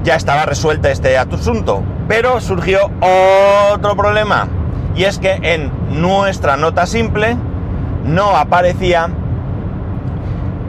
ya 0.04 0.16
estaba 0.16 0.46
resuelto 0.46 0.88
este 0.90 1.18
asunto, 1.18 1.84
pero 2.08 2.42
surgió 2.42 2.92
otro 3.72 3.96
problema. 3.96 4.48
Y 4.96 5.06
es 5.06 5.18
que 5.18 5.40
en 5.42 5.72
nuestra 5.90 6.58
nota 6.58 6.86
simple 6.86 7.36
no 8.06 8.36
aparecían 8.36 9.16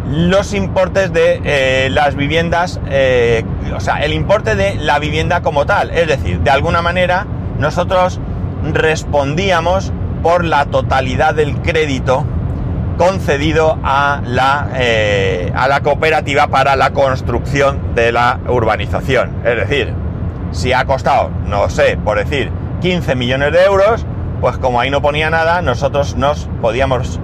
los 0.08 0.54
importes 0.54 1.12
de 1.12 1.40
eh, 1.44 1.88
las 1.90 2.14
viviendas, 2.14 2.80
eh, 2.88 3.44
o 3.74 3.80
sea, 3.80 4.04
el 4.04 4.12
importe 4.12 4.54
de 4.54 4.76
la 4.76 4.98
vivienda 4.98 5.42
como 5.42 5.66
tal. 5.66 5.90
Es 5.90 6.06
decir, 6.08 6.40
de 6.40 6.50
alguna 6.50 6.82
manera 6.82 7.26
nosotros 7.58 8.20
respondíamos 8.72 9.92
por 10.22 10.44
la 10.44 10.66
totalidad 10.66 11.34
del 11.34 11.60
crédito 11.60 12.24
concedido 12.96 13.78
a 13.82 14.20
la, 14.24 14.68
eh, 14.74 15.52
a 15.54 15.68
la 15.68 15.80
cooperativa 15.80 16.48
para 16.48 16.76
la 16.76 16.90
construcción 16.90 17.94
de 17.94 18.12
la 18.12 18.40
urbanización. 18.48 19.30
Es 19.44 19.56
decir, 19.56 19.92
si 20.52 20.72
ha 20.72 20.84
costado, 20.84 21.30
no 21.46 21.68
sé, 21.68 21.96
por 21.96 22.18
decir, 22.18 22.50
15 22.80 23.14
millones 23.14 23.52
de 23.52 23.64
euros, 23.64 24.06
pues 24.40 24.56
como 24.58 24.80
ahí 24.80 24.90
no 24.90 25.02
ponía 25.02 25.30
nada, 25.30 25.62
nosotros 25.62 26.16
nos 26.16 26.48
podíamos 26.60 27.18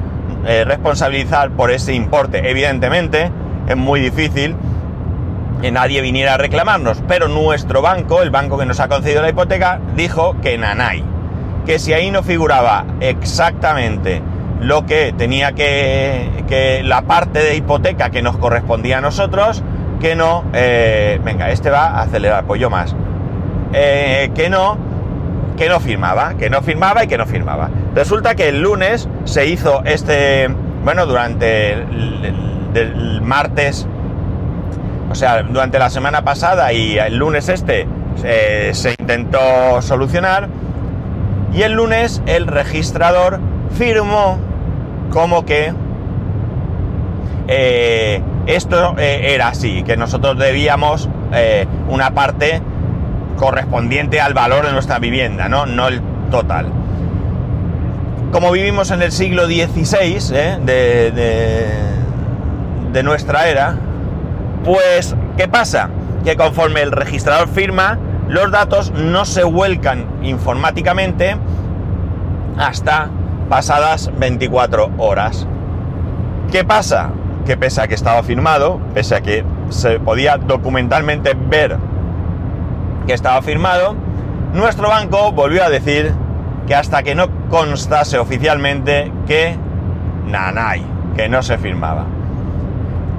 eh, 0.47 0.65
responsabilizar 0.65 1.51
por 1.51 1.71
ese 1.71 1.93
importe. 1.95 2.51
Evidentemente, 2.51 3.31
es 3.69 3.77
muy 3.77 4.01
difícil 4.01 4.57
que 5.61 5.71
nadie 5.71 6.01
viniera 6.01 6.35
a 6.35 6.37
reclamarnos, 6.39 7.03
pero 7.07 7.29
nuestro 7.29 7.83
banco, 7.83 8.23
el 8.23 8.31
banco 8.31 8.59
que 8.59 8.65
nos 8.65 8.81
ha 8.81 8.89
concedido 8.89 9.23
la 9.23 9.29
hipoteca, 9.29 9.81
dijo 9.95 10.37
que 10.41 10.57
nanay, 10.57 11.05
que 11.67 11.79
si 11.79 11.93
ahí 11.93 12.11
no 12.11 12.23
figuraba 12.23 12.87
exactamente 13.01 14.23
lo 14.61 14.87
que 14.87 15.15
tenía 15.17 15.53
que, 15.53 16.45
que 16.49 16.83
la 16.83 17.03
parte 17.03 17.41
de 17.41 17.57
hipoteca 17.57 18.11
que 18.11 18.23
nos 18.23 18.37
correspondía 18.37 18.99
a 18.99 19.01
nosotros, 19.01 19.63
que 20.01 20.15
no, 20.15 20.45
eh, 20.53 21.21
venga, 21.25 21.51
este 21.51 21.71
va 21.71 21.87
a 21.89 22.03
acelerar, 22.03 22.45
pues 22.45 22.61
yo 22.61 22.71
más, 22.71 22.95
eh, 23.73 24.31
que 24.35 24.51
no, 24.51 24.77
que 25.57 25.69
no 25.69 25.81
firmaba, 25.81 26.35
que 26.35 26.51
no 26.51 26.63
firmaba 26.63 27.05
y 27.05 27.07
que 27.07 27.19
no 27.19 27.27
firmaba. 27.27 27.71
Resulta 27.95 28.35
que 28.35 28.49
el 28.49 28.61
lunes 28.61 29.09
se 29.25 29.47
hizo 29.47 29.83
este, 29.85 30.49
bueno, 30.85 31.07
durante 31.07 31.73
el, 31.73 33.21
martes 33.23 33.87
O 35.11 35.15
sea, 35.15 35.43
durante 35.43 35.79
la 35.79 35.91
semana 35.91 36.23
pasada 36.23 36.73
y 36.73 36.99
el 36.99 37.17
lunes 37.17 37.49
este 37.49 37.87
eh, 38.25 38.71
se 38.73 38.95
intentó 38.99 39.83
solucionar. 39.83 40.49
Y 41.53 41.63
el 41.63 41.73
lunes 41.73 42.23
el 42.27 42.47
registrador 42.47 43.41
firmó 43.77 44.39
como 45.11 45.45
que 45.45 45.73
eh, 47.49 48.23
esto 48.47 48.95
eh, 48.99 49.35
era 49.35 49.49
así, 49.49 49.83
que 49.83 49.97
nosotros 49.97 50.39
debíamos 50.39 51.09
una 51.89 52.11
parte 52.11 52.61
correspondiente 53.37 54.21
al 54.21 54.35
valor 54.35 54.67
de 54.67 54.73
nuestra 54.73 54.99
vivienda, 54.99 55.49
¿no? 55.49 55.65
No 55.65 55.87
el 55.87 56.01
total. 56.31 56.67
Como 58.33 58.51
vivimos 58.51 58.91
en 58.91 59.03
el 59.03 59.13
siglo 59.13 59.47
XVI 59.47 60.19
de, 60.65 61.13
de 62.93 63.03
nuestra 63.05 63.49
era, 63.49 63.77
pues, 64.65 65.15
¿qué 65.37 65.47
pasa? 65.47 65.91
Que 66.25 66.37
conforme 66.37 66.83
el 66.83 66.91
registrador 66.91 67.49
firma, 67.49 67.99
los 68.29 68.51
datos 68.51 68.93
no 68.93 69.25
se 69.25 69.45
vuelcan 69.45 70.07
informáticamente 70.23 71.37
hasta 72.59 73.11
pasadas 73.51 74.11
24 74.17 74.93
horas. 74.97 75.47
¿Qué 76.53 76.65
pasa? 76.65 77.11
Que 77.45 77.57
pese 77.57 77.83
a 77.83 77.89
que 77.89 77.95
estaba 77.95 78.23
firmado, 78.23 78.81
pese 78.95 79.17
a 79.17 79.21
que 79.21 79.45
se 79.71 79.99
podía 79.99 80.39
documentalmente 80.39 81.35
ver 81.35 81.77
que 83.07 83.13
estaba 83.13 83.43
firmado, 83.43 83.97
nuestro 84.55 84.89
banco 84.89 85.33
volvió 85.33 85.65
a 85.65 85.69
decir 85.69 86.15
que 86.69 86.77
hasta 86.77 87.03
que 87.03 87.17
no 87.17 87.29
constase 87.51 88.19
oficialmente 88.19 89.13
que 89.27 89.57
nanay, 90.29 90.85
que 91.17 91.29
no 91.29 91.43
se 91.43 91.59
firmaba. 91.59 92.07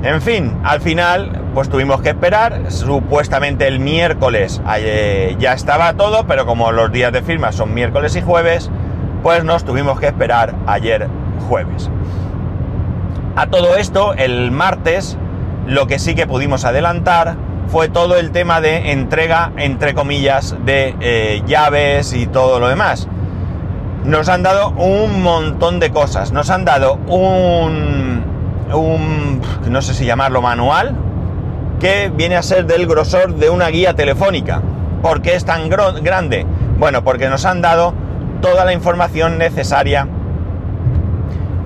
En 0.04 0.22
fin, 0.22 0.54
al 0.64 0.80
final, 0.80 1.42
pues 1.54 1.70
tuvimos 1.70 2.02
que 2.02 2.10
esperar. 2.10 2.72
Supuestamente 2.72 3.68
el 3.68 3.80
miércoles 3.80 4.62
eh, 4.78 5.36
ya 5.40 5.54
estaba 5.54 5.94
todo, 5.94 6.26
pero 6.26 6.46
como 6.46 6.72
los 6.72 6.92
días 6.92 7.12
de 7.12 7.22
firma 7.22 7.52
son 7.52 7.74
miércoles 7.74 8.16
y 8.16 8.22
jueves, 8.22 8.72
pues 9.24 9.44
nos 9.44 9.63
tuvimos 9.63 10.00
que 10.00 10.08
esperar 10.08 10.56
ayer 10.68 11.08
jueves. 11.48 11.90
A 13.36 13.48
todo 13.48 13.75
esto, 13.75 14.13
el 14.13 14.51
martes, 14.51 15.18
lo 15.68 15.88
que 15.88 16.00
sí 16.00 16.16
que 16.16 16.28
pudimos 16.28 16.66
adelantar 16.66 17.36
fue 17.68 17.88
todo 17.88 18.18
el 18.18 18.32
tema 18.32 18.60
de 18.60 18.92
entrega, 18.92 19.51
entre 19.58 19.94
comillas, 19.94 20.56
de 20.66 20.96
eh, 21.00 21.42
llaves 21.46 22.13
y 22.13 22.28
todo 22.28 22.60
lo 22.60 22.68
demás. 22.68 23.08
Nos 24.04 24.30
han 24.30 24.44
dado 24.44 24.72
un 24.72 25.22
montón 25.22 25.80
de 25.80 25.92
cosas. 25.92 26.32
Nos 26.32 26.50
han 26.50 26.66
dado 26.66 26.96
un 27.08 28.32
un, 28.78 29.42
no 29.68 29.82
sé 29.82 29.94
si 29.94 30.06
llamarlo 30.06 30.42
manual, 30.42 30.96
que 31.80 32.12
viene 32.13 32.36
a 32.36 32.44
ser 32.44 32.66
del 32.66 32.88
grosor 32.88 33.36
de 33.36 33.50
una 33.50 33.68
guía 33.70 33.96
telefónica. 33.96 34.62
¿Por 35.01 35.22
qué 35.22 35.36
es 35.36 35.46
tan 35.46 35.70
grande? 35.70 36.46
Bueno, 36.78 37.04
porque 37.04 37.30
nos 37.30 37.46
han 37.46 37.62
dado 37.62 37.94
toda 38.41 38.65
la 38.65 38.74
información 38.74 39.38
necesaria 39.38 40.07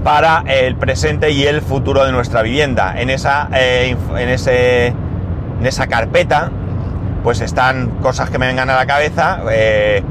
para 0.03 0.43
el 0.45 0.75
presente 0.75 1.31
y 1.31 1.45
el 1.45 1.61
futuro 1.61 2.05
de 2.05 2.11
nuestra 2.11 2.41
vivienda. 2.41 2.99
En 2.99 3.09
esa, 3.09 3.49
eh, 3.53 3.95
en, 4.15 4.29
ese, 4.29 4.87
en 4.87 5.65
esa 5.65 5.87
carpeta, 5.87 6.51
pues 7.23 7.41
están 7.41 7.89
cosas 8.01 8.29
que 8.29 8.37
me 8.37 8.45
vengan 8.45 8.69
a 8.69 8.75
la 8.75 8.85
cabeza. 8.85 9.39
Eh, 9.49 10.03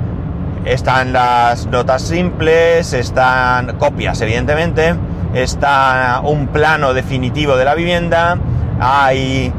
están 0.64 1.12
las 1.12 1.66
notas 1.66 2.02
simples, 2.02 2.92
están 2.92 3.76
copias, 3.76 4.20
evidentemente 4.22 4.94
está 5.34 6.20
un 6.22 6.46
plano 6.46 6.94
definitivo 6.94 7.56
de 7.56 7.64
la 7.64 7.74
vivienda, 7.74 8.38
hay 8.80 9.52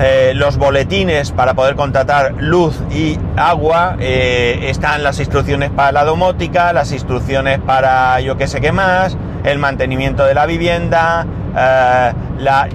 eh, 0.00 0.32
los 0.34 0.58
boletines 0.58 1.32
para 1.32 1.54
poder 1.54 1.74
contratar 1.74 2.34
luz 2.38 2.80
y 2.90 3.18
agua, 3.36 3.96
eh, 3.98 4.66
están 4.68 5.02
las 5.02 5.18
instrucciones 5.18 5.70
para 5.70 5.90
la 5.90 6.04
domótica, 6.04 6.72
las 6.72 6.92
instrucciones 6.92 7.58
para 7.58 8.20
yo 8.20 8.36
que 8.36 8.46
sé 8.46 8.60
qué 8.60 8.70
más, 8.70 9.16
el 9.42 9.58
mantenimiento 9.58 10.24
de 10.24 10.34
la 10.34 10.46
vivienda, 10.46 11.26
eh, 11.56 12.12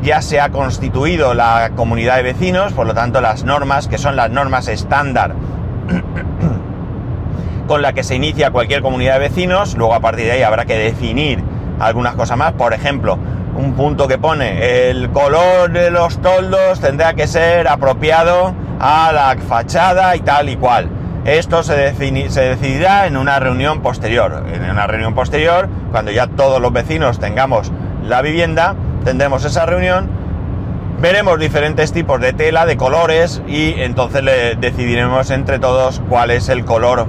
ya 0.02 0.22
se 0.22 0.42
ha 0.42 0.50
constituido 0.50 1.34
la 1.34 1.72
comunidad 1.76 2.18
de 2.18 2.24
vecinos, 2.24 2.74
por 2.74 2.88
lo 2.88 2.94
tanto 2.94 3.22
las 3.22 3.46
normas, 3.46 3.88
que 3.88 3.98
son 3.98 4.18
las 4.18 4.30
normas 4.30 4.68
estándar 4.68 5.34
con 7.68 7.82
la 7.82 7.94
que 7.94 8.04
se 8.04 8.16
inicia 8.16 8.52
cualquier 8.52 8.82
comunidad 8.82 9.14
de 9.14 9.20
vecinos, 9.20 9.76
luego 9.78 9.94
a 9.94 10.02
partir 10.02 10.26
de 10.26 10.34
ahí 10.34 10.42
habrá 10.42 10.66
que 10.66 10.78
definir 10.78 11.42
algunas 11.80 12.16
cosas 12.16 12.38
más. 12.38 12.54
Por 12.54 12.74
ejemplo, 12.74 13.18
un 13.56 13.74
punto 13.74 14.08
que 14.08 14.18
pone, 14.18 14.90
el 14.90 15.10
color 15.12 15.72
de 15.72 15.92
los 15.92 16.22
toldos 16.22 16.80
tendrá 16.80 17.14
que 17.14 17.28
ser 17.28 17.68
apropiado 17.68 18.54
a 18.80 19.12
la 19.14 19.36
fachada 19.48 20.16
y 20.16 20.22
tal 20.22 20.50
y 20.50 20.56
cual. 20.56 20.90
Esto 21.26 21.64
se, 21.64 21.76
decidirá 21.76 23.08
en 23.08 23.16
una 23.16 23.40
reunión 23.40 23.82
posterior. 23.82 24.44
En 24.52 24.70
una 24.70 24.88
reunión 24.88 25.14
posterior, 25.14 25.70
cuando 25.92 26.12
ya 26.12 26.28
todos 26.28 26.62
los 26.62 26.74
vecinos 26.74 27.20
tengamos 27.20 27.72
la 28.04 28.22
vivienda, 28.22 28.76
tendremos 29.06 29.46
esa 29.46 29.66
reunión, 29.66 30.10
veremos 31.00 31.40
diferentes 31.40 31.94
tipos 31.94 32.20
de 32.20 32.34
tela, 32.34 32.66
de 32.66 32.76
colores 32.76 33.42
y 33.48 33.76
entonces 33.78 34.24
le 34.24 34.56
decidiremos 34.56 35.32
entre 35.32 35.60
todos 35.60 36.02
cuál 36.10 36.32
es 36.32 36.50
el 36.50 36.66
color 36.66 37.08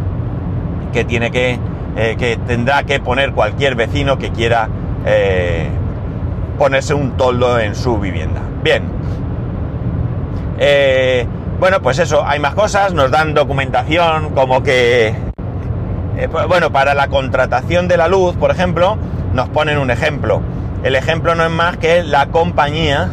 que 0.93 1.59
eh, 1.97 2.39
tendrá 2.47 2.85
que 2.85 3.01
poner 3.01 3.33
cualquier 3.33 3.75
vecino 3.75 4.17
que 4.17 4.31
quiera 4.31 4.69
eh, 5.07 5.69
ponerse 6.59 6.95
un 6.95 7.17
toldo 7.17 7.59
en 7.59 7.75
su 7.75 7.99
vivienda. 7.99 8.41
Bien. 8.63 8.85
Eh, 10.59 11.27
bueno, 11.59 11.81
pues 11.83 11.99
eso, 11.99 12.25
hay 12.27 12.39
más 12.39 12.55
cosas, 12.55 12.95
nos 12.95 13.11
dan 13.11 13.35
documentación 13.35 14.31
como 14.31 14.63
que... 14.63 15.15
Pues 16.31 16.47
bueno, 16.47 16.71
para 16.71 16.95
la 16.95 17.09
contratación 17.09 17.89
de 17.89 17.97
la 17.97 18.07
luz, 18.07 18.37
por 18.37 18.51
ejemplo, 18.51 18.97
nos 19.33 19.49
ponen 19.49 19.79
un 19.79 19.91
ejemplo. 19.91 20.43
El 20.85 20.95
ejemplo 20.95 21.35
no 21.35 21.45
es 21.45 21.51
más 21.51 21.77
que 21.77 22.05
la 22.05 22.27
compañía 22.27 23.09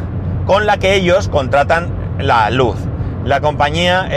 con 0.46 0.66
la 0.66 0.78
que 0.78 0.94
ellos 0.94 1.28
contratan 1.28 1.90
la 2.20 2.50
luz. 2.52 2.78
La 3.26 3.42
compañía 3.42 4.08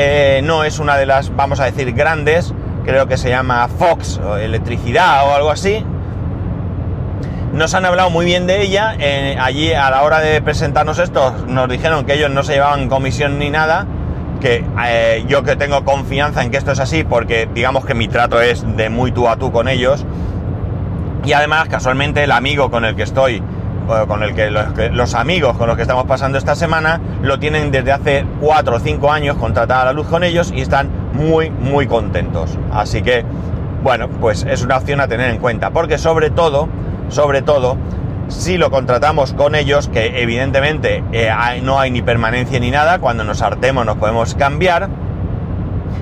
no 0.42 0.64
es 0.64 0.78
una 0.78 0.96
de 0.96 1.06
las, 1.06 1.34
vamos 1.34 1.60
a 1.60 1.64
decir, 1.64 1.92
grandes, 1.94 2.52
creo 2.84 3.06
que 3.06 3.16
se 3.16 3.30
llama 3.30 3.68
Fox 3.68 4.18
o 4.18 4.36
Electricidad 4.36 5.26
o 5.26 5.34
algo 5.34 5.50
así. 5.50 5.84
Nos 7.54 7.72
han 7.74 7.84
hablado 7.84 8.10
muy 8.10 8.26
bien 8.26 8.48
de 8.48 8.62
ella. 8.62 8.96
Eh, 8.98 9.36
allí 9.40 9.72
a 9.72 9.88
la 9.88 10.02
hora 10.02 10.18
de 10.18 10.42
presentarnos 10.42 10.98
esto 10.98 11.32
nos 11.46 11.68
dijeron 11.68 12.04
que 12.04 12.14
ellos 12.14 12.28
no 12.28 12.42
se 12.42 12.54
llevaban 12.54 12.88
comisión 12.88 13.38
ni 13.38 13.48
nada. 13.48 13.86
Que 14.40 14.64
eh, 14.84 15.24
yo 15.28 15.44
que 15.44 15.54
tengo 15.54 15.84
confianza 15.84 16.42
en 16.42 16.50
que 16.50 16.56
esto 16.56 16.72
es 16.72 16.80
así 16.80 17.04
porque 17.04 17.48
digamos 17.54 17.86
que 17.86 17.94
mi 17.94 18.08
trato 18.08 18.40
es 18.40 18.66
de 18.76 18.90
muy 18.90 19.12
tú 19.12 19.28
a 19.28 19.36
tú 19.36 19.52
con 19.52 19.68
ellos. 19.68 20.04
Y 21.24 21.32
además 21.32 21.68
casualmente 21.68 22.24
el 22.24 22.32
amigo 22.32 22.72
con 22.72 22.84
el 22.84 22.96
que 22.96 23.04
estoy 23.04 23.40
con 24.08 24.22
el 24.22 24.34
que 24.34 24.50
los, 24.50 25.14
amigos 25.14 25.56
con 25.58 25.68
los 25.68 25.76
que 25.76 25.82
estamos 25.82 26.06
pasando 26.06 26.38
esta 26.38 26.54
semana 26.54 27.00
lo 27.22 27.38
tienen 27.38 27.70
desde 27.70 27.92
hace 27.92 28.24
4 28.40 28.76
o 28.76 28.80
5 28.80 29.12
años 29.12 29.36
contratada 29.36 29.84
la 29.84 29.92
luz 29.92 30.08
con 30.08 30.24
ellos 30.24 30.52
y 30.56 30.62
están 30.62 30.88
muy 31.12 31.50
muy 31.50 31.86
contentos. 31.86 32.58
Así 32.72 33.02
que, 33.02 33.24
bueno, 33.84 34.08
pues 34.08 34.44
es 34.48 34.64
una 34.64 34.78
opción 34.78 35.00
a 35.00 35.06
tener 35.06 35.30
en 35.30 35.38
cuenta, 35.38 35.70
porque 35.70 35.98
sobre 35.98 36.30
todo, 36.30 36.68
sobre 37.08 37.42
todo, 37.42 37.76
si 38.28 38.58
lo 38.58 38.70
contratamos 38.70 39.32
con 39.32 39.54
ellos, 39.54 39.88
que 39.88 40.22
evidentemente 40.22 41.04
eh, 41.12 41.30
no 41.62 41.78
hay 41.78 41.90
ni 41.90 42.02
permanencia 42.02 42.58
ni 42.60 42.70
nada, 42.70 42.98
cuando 42.98 43.24
nos 43.24 43.42
hartemos 43.42 43.84
nos 43.86 43.96
podemos 43.96 44.34
cambiar, 44.34 44.88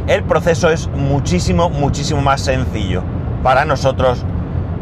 el 0.06 0.22
proceso 0.24 0.70
es 0.70 0.88
muchísimo, 0.88 1.70
muchísimo 1.70 2.20
más 2.20 2.40
sencillo 2.40 3.02
para 3.42 3.64
nosotros. 3.64 4.24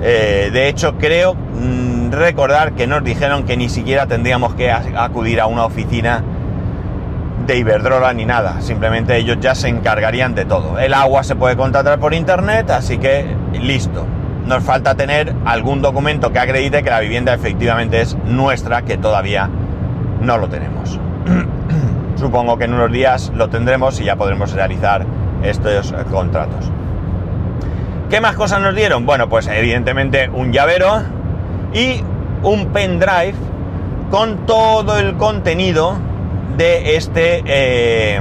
Eh, 0.03 0.51
de 0.53 0.69
hecho, 0.69 0.97
creo... 0.99 1.35
Mm, 1.35 1.91
recordar 2.11 2.73
que 2.73 2.87
nos 2.87 3.03
dijeron 3.03 3.45
que 3.45 3.57
ni 3.57 3.69
siquiera 3.69 4.07
tendríamos 4.07 4.55
que 4.55 4.71
acudir 4.71 5.41
a 5.41 5.47
una 5.47 5.65
oficina 5.65 6.23
de 7.47 7.57
Iberdrola 7.57 8.13
ni 8.13 8.27
nada, 8.27 8.61
simplemente 8.61 9.17
ellos 9.17 9.39
ya 9.41 9.55
se 9.55 9.69
encargarían 9.69 10.35
de 10.35 10.45
todo. 10.45 10.79
El 10.79 10.95
agua 10.95 11.25
se 11.25 11.35
puede 11.37 11.57
contratar 11.57 11.99
por 11.99 12.15
internet, 12.15 12.71
así 12.71 12.99
que 12.99 13.25
listo. 13.53 14.05
Nos 14.51 14.65
falta 14.65 14.97
tener 14.97 15.33
algún 15.45 15.81
documento 15.81 16.33
que 16.33 16.41
acredite 16.41 16.83
que 16.83 16.91
la 16.91 16.99
vivienda 16.99 17.33
efectivamente 17.33 18.01
es 18.01 18.17
nuestra, 18.25 18.83
que 18.83 18.99
todavía 18.99 19.49
no 20.21 20.39
lo 20.39 20.49
tenemos. 20.49 20.99
Supongo 22.17 22.59
que 22.59 22.65
en 22.65 22.75
unos 22.75 22.91
días 22.91 23.31
lo 23.33 23.49
tendremos 23.49 24.01
y 24.01 24.07
ya 24.07 24.17
podremos 24.17 24.51
realizar 24.53 25.07
estos 25.45 25.95
contratos. 26.11 26.69
¿Qué 28.11 28.21
más 28.21 28.35
cosas 28.35 28.61
nos 28.61 28.75
dieron? 28.75 29.07
Bueno, 29.07 29.29
pues 29.29 29.47
evidentemente 29.47 30.29
un 30.29 30.51
llavero, 30.51 31.01
y 31.73 32.03
un 32.43 32.73
pendrive 32.73 33.35
con 34.11 34.47
todo 34.47 34.99
el 34.99 35.17
contenido 35.17 35.97
de 36.57 36.97
este 36.97 37.45
eh, 37.47 38.21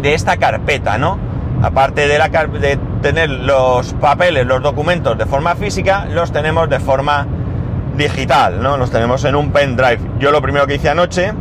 de 0.00 0.14
esta 0.14 0.36
carpeta, 0.36 0.96
¿no? 0.96 1.18
Aparte 1.60 2.06
de, 2.06 2.18
la, 2.18 2.28
de 2.28 2.78
tener 3.00 3.30
los 3.30 3.94
papeles, 3.94 4.46
los 4.46 4.62
documentos 4.62 5.16
de 5.16 5.26
forma 5.26 5.54
física, 5.54 6.06
los 6.06 6.32
tenemos 6.32 6.68
de 6.68 6.80
forma 6.80 7.26
digital, 7.96 8.62
¿no? 8.62 8.76
Los 8.76 8.90
tenemos 8.90 9.24
en 9.24 9.34
un 9.34 9.50
pendrive. 9.50 9.98
Yo 10.18 10.30
lo 10.30 10.40
primero 10.40 10.66
que 10.66 10.76
hice 10.76 10.88
anoche 10.88 11.32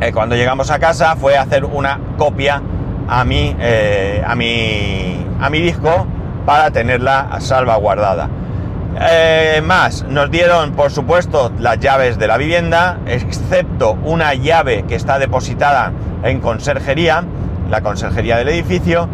eh, 0.00 0.12
cuando 0.12 0.34
llegamos 0.34 0.70
a 0.70 0.78
casa 0.78 1.14
fue 1.16 1.36
hacer 1.36 1.64
una 1.64 2.00
copia 2.16 2.60
a 3.08 3.24
mi, 3.24 3.54
eh, 3.60 4.22
a 4.26 4.34
mi, 4.34 5.26
a 5.40 5.50
mi 5.50 5.60
disco 5.60 6.06
para 6.44 6.70
tenerla 6.70 7.28
salvaguardada. 7.40 8.28
Eh, 9.00 9.62
más, 9.64 10.04
nos 10.04 10.30
dieron 10.30 10.72
por 10.72 10.90
supuesto 10.90 11.52
las 11.58 11.78
llaves 11.78 12.18
de 12.18 12.26
la 12.26 12.36
vivienda, 12.36 12.98
excepto 13.06 13.92
una 14.04 14.34
llave 14.34 14.84
que 14.88 14.96
está 14.96 15.18
depositada 15.18 15.92
en 16.24 16.40
conserjería, 16.40 17.24
la 17.70 17.80
conserjería 17.80 18.36
del 18.36 18.48
edificio, 18.48 19.08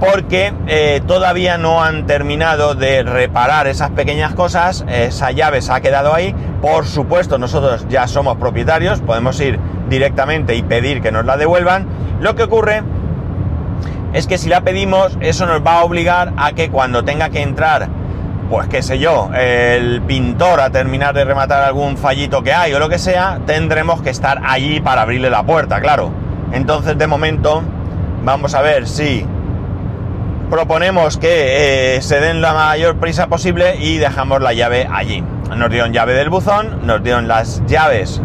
porque 0.00 0.54
eh, 0.66 1.02
todavía 1.06 1.58
no 1.58 1.84
han 1.84 2.06
terminado 2.06 2.74
de 2.74 3.02
reparar 3.02 3.66
esas 3.66 3.90
pequeñas 3.90 4.34
cosas, 4.34 4.84
esa 4.88 5.30
llave 5.30 5.60
se 5.60 5.72
ha 5.72 5.80
quedado 5.80 6.14
ahí, 6.14 6.34
por 6.62 6.86
supuesto 6.86 7.38
nosotros 7.38 7.86
ya 7.90 8.08
somos 8.08 8.38
propietarios, 8.38 9.00
podemos 9.02 9.38
ir 9.40 9.60
directamente 9.90 10.56
y 10.56 10.62
pedir 10.62 11.02
que 11.02 11.12
nos 11.12 11.26
la 11.26 11.36
devuelvan, 11.36 11.86
lo 12.20 12.34
que 12.34 12.44
ocurre 12.44 12.82
es 14.14 14.26
que 14.26 14.38
si 14.38 14.48
la 14.48 14.62
pedimos 14.62 15.18
eso 15.20 15.44
nos 15.44 15.64
va 15.64 15.80
a 15.80 15.84
obligar 15.84 16.32
a 16.38 16.52
que 16.52 16.70
cuando 16.70 17.04
tenga 17.04 17.28
que 17.28 17.42
entrar 17.42 17.88
pues 18.50 18.66
qué 18.66 18.82
sé 18.82 18.98
yo, 18.98 19.30
el 19.32 20.02
pintor 20.02 20.60
a 20.60 20.70
terminar 20.70 21.14
de 21.14 21.24
rematar 21.24 21.62
algún 21.62 21.96
fallito 21.96 22.42
que 22.42 22.52
hay 22.52 22.74
o 22.74 22.80
lo 22.80 22.88
que 22.88 22.98
sea, 22.98 23.38
tendremos 23.46 24.02
que 24.02 24.10
estar 24.10 24.40
allí 24.44 24.80
para 24.80 25.02
abrirle 25.02 25.30
la 25.30 25.44
puerta, 25.44 25.80
claro. 25.80 26.10
Entonces, 26.50 26.98
de 26.98 27.06
momento, 27.06 27.62
vamos 28.24 28.56
a 28.56 28.60
ver 28.60 28.88
si 28.88 29.24
proponemos 30.50 31.16
que 31.16 31.96
eh, 31.96 32.02
se 32.02 32.20
den 32.20 32.42
la 32.42 32.52
mayor 32.52 32.96
prisa 32.96 33.28
posible 33.28 33.76
y 33.76 33.98
dejamos 33.98 34.42
la 34.42 34.52
llave 34.52 34.86
allí. 34.92 35.24
Nos 35.56 35.70
dieron 35.70 35.92
llave 35.92 36.12
del 36.14 36.28
buzón, 36.28 36.86
nos 36.86 37.02
dieron 37.02 37.28
las 37.28 37.64
llaves 37.66 38.20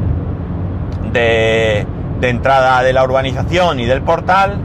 de, 1.13 1.85
entrada 2.21 2.81
de 2.81 2.91
la 2.91 3.03
urbanización 3.03 3.79
y 3.79 3.85
del 3.85 4.01
portal, 4.01 4.57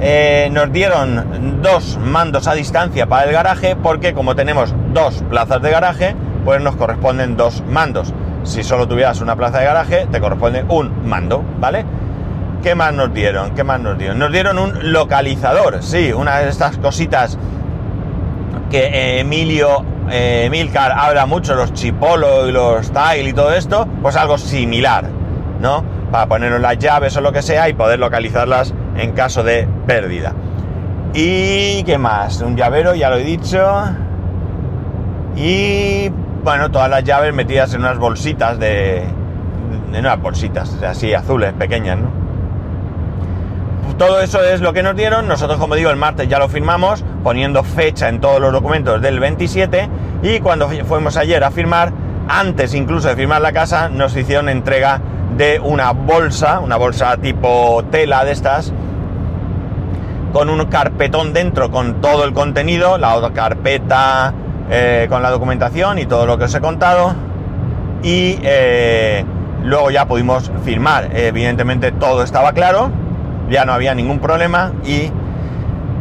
eh, 0.00 0.48
nos 0.52 0.72
dieron 0.72 1.62
dos 1.62 1.98
mandos 1.98 2.48
a 2.48 2.54
distancia 2.54 3.06
para 3.06 3.24
el 3.24 3.32
garaje 3.32 3.76
porque 3.76 4.12
como 4.12 4.34
tenemos 4.34 4.74
dos 4.92 5.22
plazas 5.30 5.62
de 5.62 5.70
garaje, 5.70 6.16
pues 6.44 6.60
nos 6.60 6.76
corresponden 6.76 7.36
dos 7.36 7.62
mandos. 7.68 8.12
Si 8.42 8.62
solo 8.62 8.86
tuvieras 8.88 9.20
una 9.20 9.36
plaza 9.36 9.60
de 9.60 9.64
garaje, 9.64 10.06
te 10.10 10.20
corresponde 10.20 10.64
un 10.68 11.08
mando, 11.08 11.44
¿vale? 11.58 11.84
¿Qué 12.66 12.74
más 12.74 12.92
nos 12.92 13.14
dieron? 13.14 13.54
¿Qué 13.54 13.62
más 13.62 13.78
nos 13.78 13.96
dieron? 13.96 14.18
Nos 14.18 14.32
dieron 14.32 14.58
un 14.58 14.92
localizador, 14.92 15.84
sí, 15.84 16.12
una 16.12 16.38
de 16.38 16.48
estas 16.48 16.76
cositas 16.78 17.38
que 18.72 19.20
Emilio, 19.20 19.84
eh, 20.10 20.46
Emilcar 20.46 20.90
habla 20.90 21.26
mucho, 21.26 21.54
los 21.54 21.72
chipolo 21.74 22.48
y 22.48 22.50
los 22.50 22.90
tile 22.90 23.28
y 23.28 23.32
todo 23.32 23.52
esto, 23.52 23.86
pues 24.02 24.16
algo 24.16 24.36
similar, 24.36 25.04
¿no? 25.60 25.84
Para 26.10 26.26
ponernos 26.26 26.60
las 26.60 26.76
llaves 26.80 27.16
o 27.16 27.20
lo 27.20 27.30
que 27.30 27.40
sea 27.40 27.68
y 27.68 27.74
poder 27.74 28.00
localizarlas 28.00 28.74
en 28.96 29.12
caso 29.12 29.44
de 29.44 29.68
pérdida. 29.86 30.32
¿Y 31.14 31.84
qué 31.84 31.98
más? 31.98 32.40
Un 32.40 32.56
llavero, 32.56 32.96
ya 32.96 33.10
lo 33.10 33.16
he 33.18 33.22
dicho. 33.22 33.64
Y 35.36 36.08
bueno, 36.42 36.72
todas 36.72 36.90
las 36.90 37.04
llaves 37.04 37.32
metidas 37.32 37.72
en 37.74 37.82
unas 37.82 37.98
bolsitas 37.98 38.58
de. 38.58 39.04
en 39.04 39.96
unas 39.96 40.20
bolsitas, 40.20 40.82
así 40.82 41.14
azules, 41.14 41.52
pequeñas, 41.52 41.98
¿no? 41.98 42.25
Todo 43.98 44.20
eso 44.20 44.42
es 44.42 44.60
lo 44.60 44.72
que 44.72 44.82
nos 44.82 44.94
dieron. 44.94 45.26
Nosotros, 45.26 45.58
como 45.58 45.74
digo, 45.74 45.90
el 45.90 45.96
martes 45.96 46.28
ya 46.28 46.38
lo 46.38 46.48
firmamos, 46.48 47.04
poniendo 47.22 47.64
fecha 47.64 48.08
en 48.08 48.20
todos 48.20 48.40
los 48.40 48.52
documentos 48.52 49.00
del 49.00 49.20
27. 49.20 49.88
Y 50.22 50.40
cuando 50.40 50.68
fuimos 50.68 51.16
ayer 51.16 51.42
a 51.42 51.50
firmar, 51.50 51.92
antes 52.28 52.74
incluso 52.74 53.08
de 53.08 53.16
firmar 53.16 53.40
la 53.40 53.52
casa, 53.52 53.88
nos 53.88 54.16
hicieron 54.16 54.48
entrega 54.48 55.00
de 55.36 55.60
una 55.60 55.92
bolsa, 55.92 56.60
una 56.60 56.76
bolsa 56.76 57.16
tipo 57.16 57.84
tela 57.90 58.24
de 58.24 58.32
estas, 58.32 58.72
con 60.32 60.50
un 60.50 60.64
carpetón 60.66 61.32
dentro 61.32 61.70
con 61.70 62.00
todo 62.00 62.24
el 62.24 62.34
contenido, 62.34 62.98
la 62.98 63.14
otra 63.14 63.32
carpeta 63.32 64.34
eh, 64.70 65.06
con 65.08 65.22
la 65.22 65.30
documentación 65.30 65.98
y 65.98 66.06
todo 66.06 66.26
lo 66.26 66.36
que 66.36 66.44
os 66.44 66.54
he 66.54 66.60
contado. 66.60 67.14
Y 68.02 68.38
eh, 68.42 69.24
luego 69.62 69.90
ya 69.90 70.06
pudimos 70.06 70.50
firmar. 70.64 71.08
Evidentemente 71.16 71.92
todo 71.92 72.22
estaba 72.22 72.52
claro, 72.52 72.90
ya 73.50 73.64
no 73.64 73.72
había 73.72 73.94
ningún 73.94 74.18
problema 74.18 74.72
y 74.84 75.10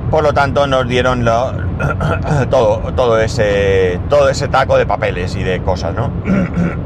por 0.10 0.24
lo 0.24 0.34
tanto 0.34 0.68
nos 0.68 0.88
dieron 0.88 1.26
todo, 2.50 2.78
todo, 2.96 3.20
ese, 3.20 4.00
todo 4.10 4.30
ese 4.30 4.48
taco 4.48 4.78
de 4.78 4.86
papeles 4.86 5.36
y 5.36 5.44
de 5.44 5.62
cosas, 5.62 5.94
¿no? 5.94 6.12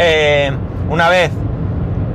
Eh, 0.00 0.52
una 0.88 1.08
vez 1.08 1.32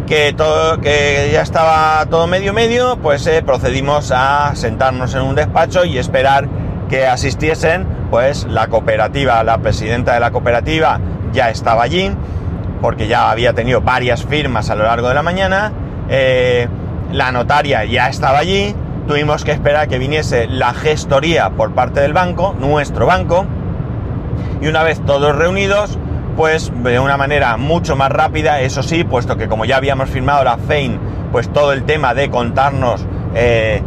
que, 0.08 0.32
todo, 0.32 0.80
que 0.80 1.30
ya 1.34 1.42
estaba 1.42 2.06
todo 2.10 2.28
medio 2.28 2.54
medio, 2.54 2.98
pues 2.98 3.28
eh, 3.28 3.44
procedimos 3.46 4.14
a 4.16 4.56
sentarnos 4.56 5.14
en 5.16 5.24
un 5.24 5.36
despacho 5.36 5.84
y 5.84 5.98
esperar 5.98 6.48
que 6.90 7.08
asistiesen, 7.08 7.86
pues 8.10 8.46
la 8.46 8.68
cooperativa, 8.68 9.44
la 9.44 9.58
presidenta 9.58 10.14
de 10.14 10.22
la 10.22 10.32
cooperativa 10.32 11.02
ya 11.34 11.50
estaba 11.50 11.84
allí, 11.84 12.12
porque 12.82 13.08
ya 13.08 13.32
había 13.32 13.54
tenido 13.54 13.82
varias 13.82 14.24
firmas 14.24 14.70
a 14.70 14.76
lo 14.76 14.84
largo 14.84 15.10
de 15.10 15.16
la 15.16 15.24
mañana, 15.24 15.74
eh, 16.10 16.68
la 17.14 17.32
notaria 17.32 17.86
ya 17.86 18.10
estaba 18.10 18.40
allí, 18.40 18.76
tuvimos 19.08 19.44
que 19.44 19.52
esperar 19.52 19.88
que 19.88 20.00
viniese 20.00 20.48
la 20.48 20.74
gestoría 20.74 21.52
por 21.52 21.74
parte 21.74 22.02
del 22.02 22.12
banco, 22.12 22.56
nuestro 22.60 23.06
banco, 23.06 23.46
y 24.62 24.68
una 24.68 24.82
vez 24.82 25.00
todos 25.06 25.36
reunidos, 25.36 26.00
pues 26.36 26.72
de 26.84 27.00
una 27.00 27.16
manera 27.16 27.56
mucho 27.58 27.96
más 27.96 28.12
rápida, 28.12 28.62
eso 28.62 28.82
sí, 28.82 29.04
puesto 29.04 29.38
que 29.38 29.48
como 29.48 29.66
ya 29.66 29.78
habíamos 29.78 30.10
firmado 30.10 30.44
la 30.44 30.58
FEIN, 30.58 31.00
pues 31.32 31.54
todo 31.54 31.72
el 31.72 31.84
tema 31.84 32.16
de 32.16 32.32
contarnos 32.32 33.06
eh, 33.36 33.84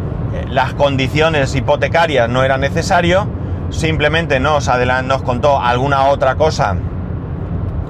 las 0.49 0.73
condiciones 0.73 1.53
hipotecarias 1.53 2.29
no 2.29 2.43
era 2.43 2.57
necesario, 2.57 3.27
simplemente 3.71 4.39
nos, 4.39 4.69
nos 5.03 5.21
contó 5.23 5.61
alguna 5.61 6.05
otra 6.05 6.35
cosa 6.35 6.77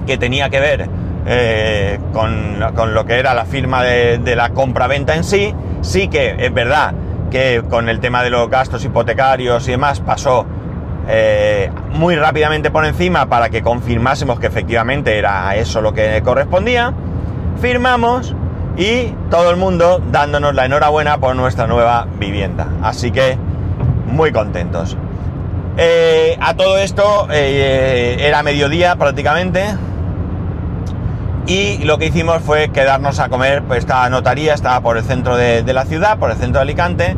que 0.08 0.18
tenía 0.18 0.50
que 0.50 0.60
ver 0.60 0.90
eh, 1.30 2.00
con, 2.14 2.58
lo 2.94 3.06
que 3.06 3.20
era 3.20 3.34
la 3.34 3.44
firma 3.44 3.84
de, 3.84 4.36
la 4.36 4.52
compra-venta 4.52 5.14
en 5.14 5.26
sí, 5.26 5.54
sí 5.82 6.08
que 6.08 6.38
es 6.40 6.54
verdad 6.54 6.94
que 7.30 7.64
con 7.70 7.90
el 7.90 8.00
tema 8.00 8.24
de 8.24 8.30
los 8.30 8.50
gastos 8.50 8.86
hipotecarios 8.86 9.68
y 9.68 9.72
demás 9.72 10.00
pasó 10.00 10.46
eh, 11.10 11.70
muy 11.92 12.16
rápidamente 12.16 12.72
por 12.72 12.86
encima 12.86 13.26
para 13.28 13.50
que 13.50 13.62
confirmásemos 13.62 14.40
que 14.40 14.48
efectivamente 14.48 15.18
era 15.18 15.54
eso 15.58 15.82
lo 15.82 15.94
que 15.94 16.22
correspondía. 16.24 16.94
Firmamos 17.62 18.34
y 18.78 19.08
todo 19.30 19.50
el 19.50 19.58
mundo 19.58 20.02
dándonos 20.10 20.56
la 20.56 20.66
enhorabuena 20.66 21.18
por 21.18 21.36
nuestra 21.36 21.68
nueva 21.68 22.08
vivienda. 22.18 22.70
Así 22.82 23.12
que 23.12 23.38
muy 24.06 24.32
contentos. 24.32 24.96
Eh, 25.76 26.38
a 26.40 26.54
todo 26.54 26.78
esto 26.78 27.28
era 27.30 28.44
mediodía 28.44 28.96
prácticamente. 28.96 29.76
Y 31.48 31.78
lo 31.86 31.98
que 31.98 32.08
hicimos 32.08 32.42
fue 32.42 32.70
quedarnos 32.70 33.20
a 33.20 33.30
comer, 33.30 33.64
pues 33.64 33.80
esta 33.80 34.08
notaría 34.10 34.54
estaba 34.54 34.82
por 34.82 34.98
el 34.98 35.04
centro 35.04 35.38
de 35.38 35.74
la 35.74 35.86
ciudad, 35.86 36.20
por 36.20 36.30
el 36.30 36.38
centro 36.38 36.60
de 36.60 36.64
Alicante, 36.64 37.16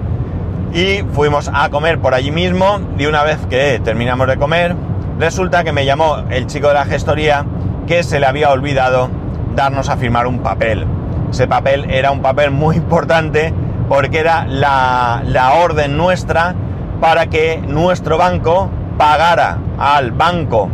y 0.74 1.04
fuimos 1.13 1.50
a 1.52 1.70
comer 1.70 2.00
por 2.00 2.13
allí 2.13 2.32
mismo 2.32 2.80
y 2.98 3.08
una 3.08 3.24
vez 3.24 3.39
que 3.50 3.82
terminamos 3.84 4.28
de 4.28 4.38
comer, 4.38 4.76
resulta 5.18 5.63
que 5.63 5.72
me 5.72 5.86
llamó 5.86 6.18
el 6.30 6.46
chico 6.46 6.68
de 6.68 6.76
la 6.76 6.86
gestoría 6.86 7.46
que 7.88 8.04
se 8.04 8.20
le 8.20 8.28
había 8.28 8.52
olvidado 8.52 9.10
darnos 9.56 9.89
a 9.89 9.98
firmar 9.98 10.28
un 10.28 10.39
papel. 10.39 10.86
Ese 11.32 11.48
papel 11.48 11.89
era 11.89 12.12
un 12.12 12.22
papel 12.22 12.52
muy 12.52 12.76
importante 12.76 13.54
porque 13.88 14.20
era 14.20 14.46
la, 14.46 15.24
la 15.26 15.54
orden 15.54 15.98
nuestra 15.98 16.54
para 17.02 17.28
que 17.28 17.62
nuestro 17.68 18.18
banco 18.18 18.70
pagara 18.98 19.58
al 19.80 20.12
banco 20.12 20.70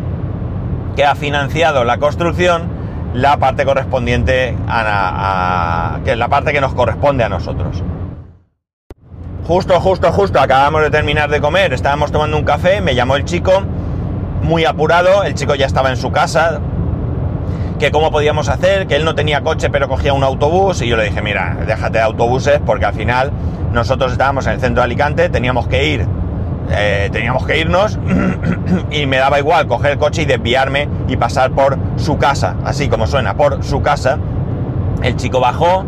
que 0.96 1.06
ha 1.06 1.16
financiado 1.16 1.86
la 1.86 1.98
construcción 1.98 2.75
la 3.16 3.38
parte 3.38 3.64
correspondiente 3.64 4.58
a, 4.68 6.00
que 6.04 6.12
es 6.12 6.18
la 6.18 6.28
parte 6.28 6.52
que 6.52 6.60
nos 6.60 6.74
corresponde 6.74 7.24
a 7.24 7.30
nosotros. 7.30 7.82
Justo, 9.48 9.80
justo, 9.80 10.12
justo, 10.12 10.40
acabamos 10.40 10.82
de 10.82 10.90
terminar 10.90 11.30
de 11.30 11.40
comer, 11.40 11.72
estábamos 11.72 12.12
tomando 12.12 12.36
un 12.36 12.44
café, 12.44 12.82
me 12.82 12.94
llamó 12.94 13.16
el 13.16 13.24
chico, 13.24 13.64
muy 14.42 14.66
apurado, 14.66 15.24
el 15.24 15.34
chico 15.34 15.56
ya 15.56 15.66
estaba 15.66 15.92
en 15.92 15.98
su 15.98 16.12
casa, 16.12 16.60
que 17.80 17.90
cómo 17.92 18.12
podíamos 18.12 18.50
hacer, 18.50 18.86
que 18.88 18.96
él 18.98 19.06
no 19.06 19.16
tenía 19.16 19.42
coche 19.42 19.70
pero 19.70 19.88
cogía 19.88 20.14
un 20.14 20.24
autobús 20.24 20.82
y 20.82 20.88
yo 20.88 20.98
le 20.98 21.06
dije, 21.06 21.22
mira, 21.22 21.58
déjate 21.66 22.00
de 22.00 22.04
autobuses 22.04 22.60
porque 22.66 22.86
al 22.86 22.94
final 22.96 23.32
nosotros 23.72 24.12
estábamos 24.12 24.46
en 24.48 24.54
el 24.54 24.60
centro 24.60 24.82
de 24.82 24.86
Alicante, 24.86 25.30
teníamos 25.30 25.68
que 25.68 25.88
ir, 25.88 26.06
eh, 26.72 27.10
teníamos 27.12 27.46
que 27.46 27.60
irnos 27.60 28.00
y 28.92 29.06
me 29.06 29.18
daba 29.18 29.40
igual 29.40 29.68
coger 29.68 29.94
el 29.94 29.98
coche 29.98 30.24
y 30.24 30.26
desviarme 30.26 30.90
y 31.08 31.18
pasar 31.18 31.52
por 31.52 31.78
su 31.98 32.18
casa, 32.18 32.56
así 32.64 32.88
como 32.88 33.08
suena, 33.08 33.36
por 33.36 33.64
su 33.64 33.82
casa. 33.82 34.18
El 35.04 35.16
chico 35.16 35.40
bajó, 35.40 35.86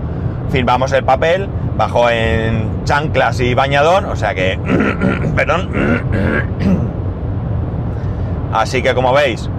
firmamos 0.49 0.91
el 0.91 1.03
papel, 1.03 1.49
bajó 1.77 2.09
en 2.09 2.83
chanclas 2.83 3.39
y 3.39 3.53
bañador, 3.53 4.05
o 4.05 4.15
sea 4.15 4.33
que, 4.35 4.59
perdón. 5.35 5.69
Así 8.53 8.81
que 8.81 8.95
como 8.95 9.11
veis, 9.11 9.49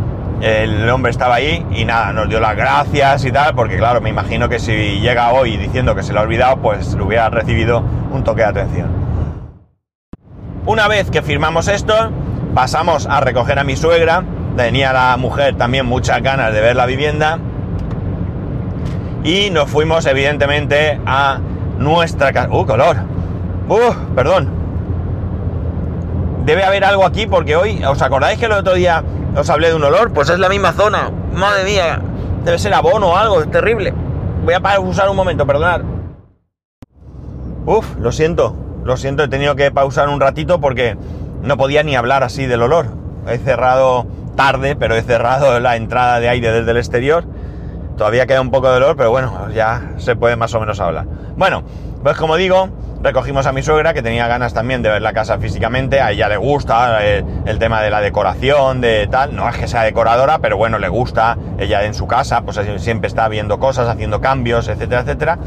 el 0.40 0.88
hombre 0.88 1.10
estaba 1.10 1.36
ahí 1.36 1.64
y 1.70 1.84
nada, 1.84 2.12
nos 2.12 2.28
dio 2.28 2.40
las 2.40 2.56
gracias 2.56 3.24
y 3.24 3.32
tal, 3.32 3.54
porque 3.54 3.76
claro, 3.76 4.00
me 4.00 4.08
imagino 4.08 4.48
que 4.48 4.58
si 4.58 5.00
llega 5.00 5.30
hoy 5.32 5.56
diciendo 5.56 5.94
que 5.94 6.02
se 6.02 6.12
lo 6.12 6.20
ha 6.20 6.22
olvidado, 6.22 6.56
pues 6.56 6.94
le 6.94 7.02
hubiera 7.02 7.28
recibido 7.28 7.82
un 8.12 8.24
toque 8.24 8.42
de 8.42 8.48
atención. 8.48 9.07
Una 10.68 10.86
vez 10.86 11.10
que 11.10 11.22
firmamos 11.22 11.66
esto, 11.66 11.94
pasamos 12.54 13.06
a 13.06 13.20
recoger 13.20 13.58
a 13.58 13.64
mi 13.64 13.74
suegra, 13.74 14.22
tenía 14.54 14.92
la 14.92 15.16
mujer 15.16 15.56
también 15.56 15.86
muchas 15.86 16.22
ganas 16.22 16.52
de 16.52 16.60
ver 16.60 16.76
la 16.76 16.84
vivienda 16.84 17.38
y 19.24 19.48
nos 19.48 19.70
fuimos 19.70 20.04
evidentemente 20.04 21.00
a 21.06 21.38
nuestra 21.78 22.34
casa. 22.34 22.50
¡Uh, 22.52 22.66
color! 22.66 22.98
¡Uh, 23.70 24.14
perdón! 24.14 24.50
Debe 26.44 26.64
haber 26.64 26.84
algo 26.84 27.06
aquí 27.06 27.26
porque 27.26 27.56
hoy, 27.56 27.82
¿os 27.82 28.02
acordáis 28.02 28.38
que 28.38 28.44
el 28.44 28.52
otro 28.52 28.74
día 28.74 29.02
os 29.34 29.48
hablé 29.48 29.68
de 29.68 29.74
un 29.74 29.84
olor? 29.84 30.12
Pues 30.12 30.28
es 30.28 30.38
la 30.38 30.50
misma 30.50 30.74
zona. 30.74 31.10
Madre 31.32 31.64
mía, 31.64 32.02
debe 32.44 32.58
ser 32.58 32.74
abono 32.74 33.06
o 33.12 33.16
algo, 33.16 33.40
es 33.40 33.50
terrible. 33.50 33.94
Voy 34.44 34.52
a 34.52 34.60
pausar 34.60 35.08
un 35.08 35.16
momento, 35.16 35.46
perdonad. 35.46 35.80
Uf, 37.64 37.96
lo 37.96 38.12
siento, 38.12 38.67
lo 38.88 38.96
siento, 38.96 39.22
he 39.22 39.28
tenido 39.28 39.54
que 39.54 39.70
pausar 39.70 40.08
un 40.08 40.18
ratito 40.18 40.62
porque 40.62 40.96
no 41.42 41.58
podía 41.58 41.82
ni 41.82 41.94
hablar 41.94 42.24
así 42.24 42.46
del 42.46 42.62
olor. 42.62 42.86
He 43.28 43.36
cerrado 43.36 44.06
tarde, 44.34 44.76
pero 44.76 44.96
he 44.96 45.02
cerrado 45.02 45.60
la 45.60 45.76
entrada 45.76 46.20
de 46.20 46.30
aire 46.30 46.50
desde 46.52 46.70
el 46.70 46.78
exterior. 46.78 47.24
Todavía 47.98 48.26
queda 48.26 48.40
un 48.40 48.50
poco 48.50 48.70
de 48.70 48.78
olor, 48.78 48.96
pero 48.96 49.10
bueno, 49.10 49.50
ya 49.54 49.90
se 49.98 50.16
puede 50.16 50.36
más 50.36 50.54
o 50.54 50.60
menos 50.60 50.80
hablar. 50.80 51.04
Bueno, 51.36 51.64
pues 52.02 52.16
como 52.16 52.36
digo, 52.36 52.70
recogimos 53.02 53.44
a 53.44 53.52
mi 53.52 53.62
suegra 53.62 53.92
que 53.92 54.00
tenía 54.00 54.26
ganas 54.26 54.54
también 54.54 54.80
de 54.80 54.88
ver 54.88 55.02
la 55.02 55.12
casa 55.12 55.36
físicamente, 55.36 56.00
a 56.00 56.12
ella 56.12 56.30
le 56.30 56.38
gusta 56.38 57.04
el, 57.04 57.24
eh, 57.24 57.24
el, 57.44 57.58
tema 57.58 57.82
de 57.82 57.90
la 57.90 58.00
decoración, 58.00 58.80
de 58.80 59.06
tal, 59.08 59.36
no 59.36 59.46
es 59.50 59.56
que 59.58 59.68
sea 59.68 59.82
decoradora, 59.82 60.38
pero 60.38 60.56
bueno, 60.56 60.78
le 60.78 60.88
gusta, 60.88 61.36
ella 61.58 61.84
en 61.84 61.92
su 61.92 62.06
casa, 62.06 62.40
pues 62.40 62.58
siempre 62.78 63.08
está 63.08 63.28
viendo 63.28 63.58
cosas, 63.58 63.86
haciendo 63.86 64.22
cambios, 64.22 64.66
etcétera, 64.68 65.02
etcétera. 65.02 65.38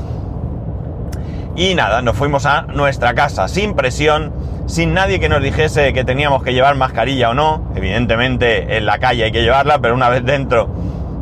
Y 1.55 1.75
nada, 1.75 2.01
nos 2.01 2.15
fuimos 2.15 2.45
a 2.45 2.63
nuestra 2.63 3.13
casa 3.13 3.47
sin 3.47 3.73
presión, 3.73 4.31
sin 4.67 4.93
nadie 4.93 5.19
que 5.19 5.27
nos 5.27 5.41
dijese 5.41 5.91
que 5.91 6.05
teníamos 6.05 6.43
que 6.43 6.53
llevar 6.53 6.75
mascarilla 6.75 7.29
o 7.29 7.33
no. 7.33 7.71
Evidentemente 7.75 8.77
en 8.77 8.85
la 8.85 8.99
calle 8.99 9.25
hay 9.25 9.31
que 9.31 9.41
llevarla, 9.41 9.79
pero 9.79 9.93
una 9.93 10.09
vez 10.09 10.23
dentro 10.23 10.69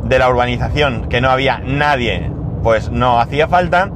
de 0.04 0.18
la 0.18 0.28
urbanización 0.28 1.08
que 1.08 1.20
no 1.20 1.30
había 1.30 1.58
nadie, 1.58 2.30
pues 2.62 2.90
no 2.90 3.20
hacía 3.20 3.48
falta. 3.48 3.90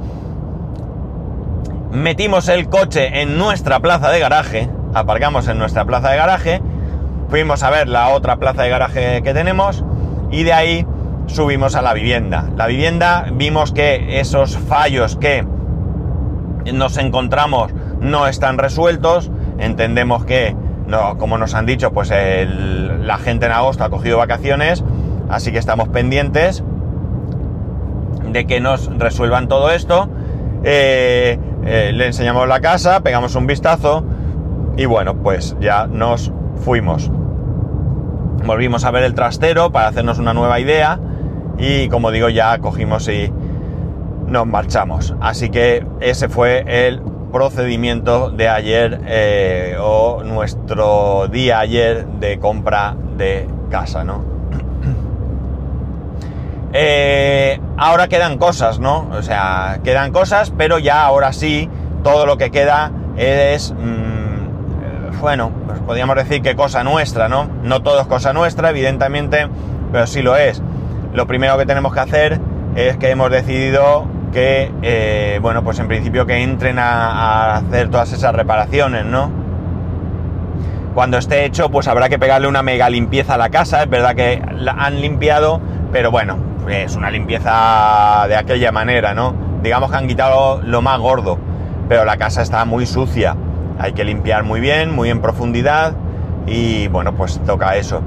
Metimos 1.91 2.49
el 2.49 2.67
coche 2.67 3.21
en 3.21 3.37
nuestra 3.37 3.79
plaza 3.79 4.11
de 4.11 4.19
garaje, 4.19 4.69
aparcamos 4.93 5.47
en 5.47 5.57
nuestra 5.57 5.85
plaza 5.85 6.09
de 6.09 6.17
garaje, 6.17 6.61
fuimos 7.29 7.63
a 7.63 7.69
ver 7.69 7.87
la 7.87 8.09
otra 8.09 8.35
plaza 8.35 8.63
de 8.63 8.69
garaje 8.69 9.21
que 9.23 9.33
tenemos 9.33 9.85
y 10.31 10.43
de 10.43 10.51
ahí 10.51 10.85
subimos 11.27 11.75
a 11.75 11.81
la 11.81 11.93
vivienda. 11.93 12.49
La 12.57 12.67
vivienda 12.67 13.27
vimos 13.31 13.71
que 13.71 14.19
esos 14.19 14.57
fallos 14.57 15.15
que 15.15 15.45
nos 16.73 16.97
encontramos 16.97 17.71
no 17.99 18.27
están 18.27 18.57
resueltos, 18.57 19.31
entendemos 19.57 20.25
que, 20.25 20.55
como 21.17 21.37
nos 21.37 21.53
han 21.53 21.65
dicho, 21.65 21.91
pues 21.91 22.11
la 22.11 23.17
gente 23.17 23.45
en 23.45 23.51
agosto 23.51 23.83
ha 23.83 23.89
cogido 23.89 24.17
vacaciones, 24.17 24.83
así 25.29 25.51
que 25.51 25.57
estamos 25.57 25.89
pendientes 25.89 26.63
de 28.31 28.45
que 28.45 28.59
nos 28.59 28.87
resuelvan 28.97 29.47
todo 29.47 29.71
esto. 29.71 30.09
Eh, 30.63 31.39
eh, 31.65 31.91
le 31.93 32.07
enseñamos 32.07 32.47
la 32.47 32.59
casa, 32.59 33.01
pegamos 33.01 33.35
un 33.35 33.47
vistazo 33.47 34.03
y 34.77 34.85
bueno, 34.85 35.15
pues 35.15 35.55
ya 35.59 35.87
nos 35.87 36.31
fuimos. 36.63 37.09
Volvimos 38.45 38.83
a 38.83 38.91
ver 38.91 39.03
el 39.03 39.13
trastero 39.13 39.71
para 39.71 39.87
hacernos 39.87 40.19
una 40.19 40.33
nueva 40.33 40.59
idea 40.59 40.99
y 41.57 41.87
como 41.89 42.11
digo 42.11 42.29
ya 42.29 42.57
cogimos 42.59 43.07
y 43.07 43.31
nos 44.27 44.47
marchamos. 44.47 45.13
Así 45.21 45.49
que 45.49 45.85
ese 45.99 46.29
fue 46.29 46.63
el 46.87 47.01
procedimiento 47.31 48.29
de 48.29 48.47
ayer 48.47 49.01
eh, 49.05 49.77
o 49.79 50.23
nuestro 50.23 51.27
día 51.27 51.59
ayer 51.59 52.05
de 52.05 52.39
compra 52.39 52.95
de 53.17 53.47
casa, 53.69 54.03
¿no? 54.03 54.23
Eh, 56.77 57.57
ahora 57.77 58.09
quedan 58.09 58.37
cosas, 58.37 58.79
¿no? 58.79 59.07
O 59.13 59.21
sea, 59.21 59.79
quedan 59.85 60.11
cosas, 60.11 60.51
pero 60.57 60.77
ya 60.77 61.05
ahora 61.05 61.31
sí, 61.31 61.69
todo 62.03 62.25
lo 62.25 62.37
que 62.37 62.51
queda 62.51 62.91
es, 63.15 63.71
mm, 63.71 65.21
bueno, 65.21 65.51
pues 65.65 65.79
podríamos 65.79 66.17
decir 66.17 66.41
que 66.41 66.53
cosa 66.53 66.83
nuestra, 66.83 67.29
¿no? 67.29 67.49
No 67.63 67.81
todo 67.81 68.01
es 68.01 68.07
cosa 68.07 68.33
nuestra, 68.33 68.71
evidentemente, 68.71 69.47
pero 69.93 70.05
sí 70.05 70.21
lo 70.21 70.35
es. 70.35 70.61
Lo 71.13 71.27
primero 71.27 71.57
que 71.57 71.65
tenemos 71.65 71.93
que 71.93 71.99
hacer 72.01 72.41
es 72.75 72.97
que 72.97 73.09
hemos 73.09 73.31
decidido 73.31 74.05
que, 74.35 74.69
eh, 74.81 75.39
bueno, 75.41 75.63
pues 75.63 75.79
en 75.79 75.87
principio 75.87 76.25
que 76.25 76.43
entren 76.43 76.77
a, 76.77 77.55
hacer 77.55 77.89
todas 77.89 78.11
esas 78.11 78.35
reparaciones, 78.35 79.05
¿no? 79.05 79.31
Cuando 80.93 81.17
esté 81.17 81.45
hecho, 81.45 81.71
pues 81.71 81.87
habrá 81.87 82.09
que 82.09 82.19
pegarle 82.19 82.49
una 82.49 82.61
mega 82.61 82.89
limpieza 82.89 83.35
a 83.35 83.37
la 83.37 83.49
casa. 83.49 83.83
Es 83.83 83.89
verdad 83.89 84.13
que 84.13 84.41
la 84.51 84.73
han 84.73 84.99
limpiado, 84.99 85.61
pero 85.93 86.11
bueno, 86.11 86.37
es 86.69 86.97
una 86.97 87.11
limpieza 87.11 88.25
de 88.27 88.35
aquella 88.35 88.73
manera, 88.73 89.13
¿no? 89.13 89.33
Digamos 89.63 89.89
que 89.89 89.97
han 89.97 90.07
quitado 90.07 90.61
lo 90.61 90.81
más 90.81 90.99
gordo, 90.99 91.39
pero 91.87 92.03
la 92.03 92.17
casa 92.17 92.41
está 92.41 92.65
muy 92.65 92.85
sucia. 92.85 93.37
Hay 93.79 93.93
que 93.93 94.03
limpiar 94.03 94.43
muy 94.43 94.59
bien, 94.59 94.93
muy 94.93 95.09
en 95.11 95.21
profundidad 95.21 95.93
y 96.45 96.89
bueno, 96.89 97.13
pues 97.13 97.39
toca 97.45 97.77
eso. 97.77 98.01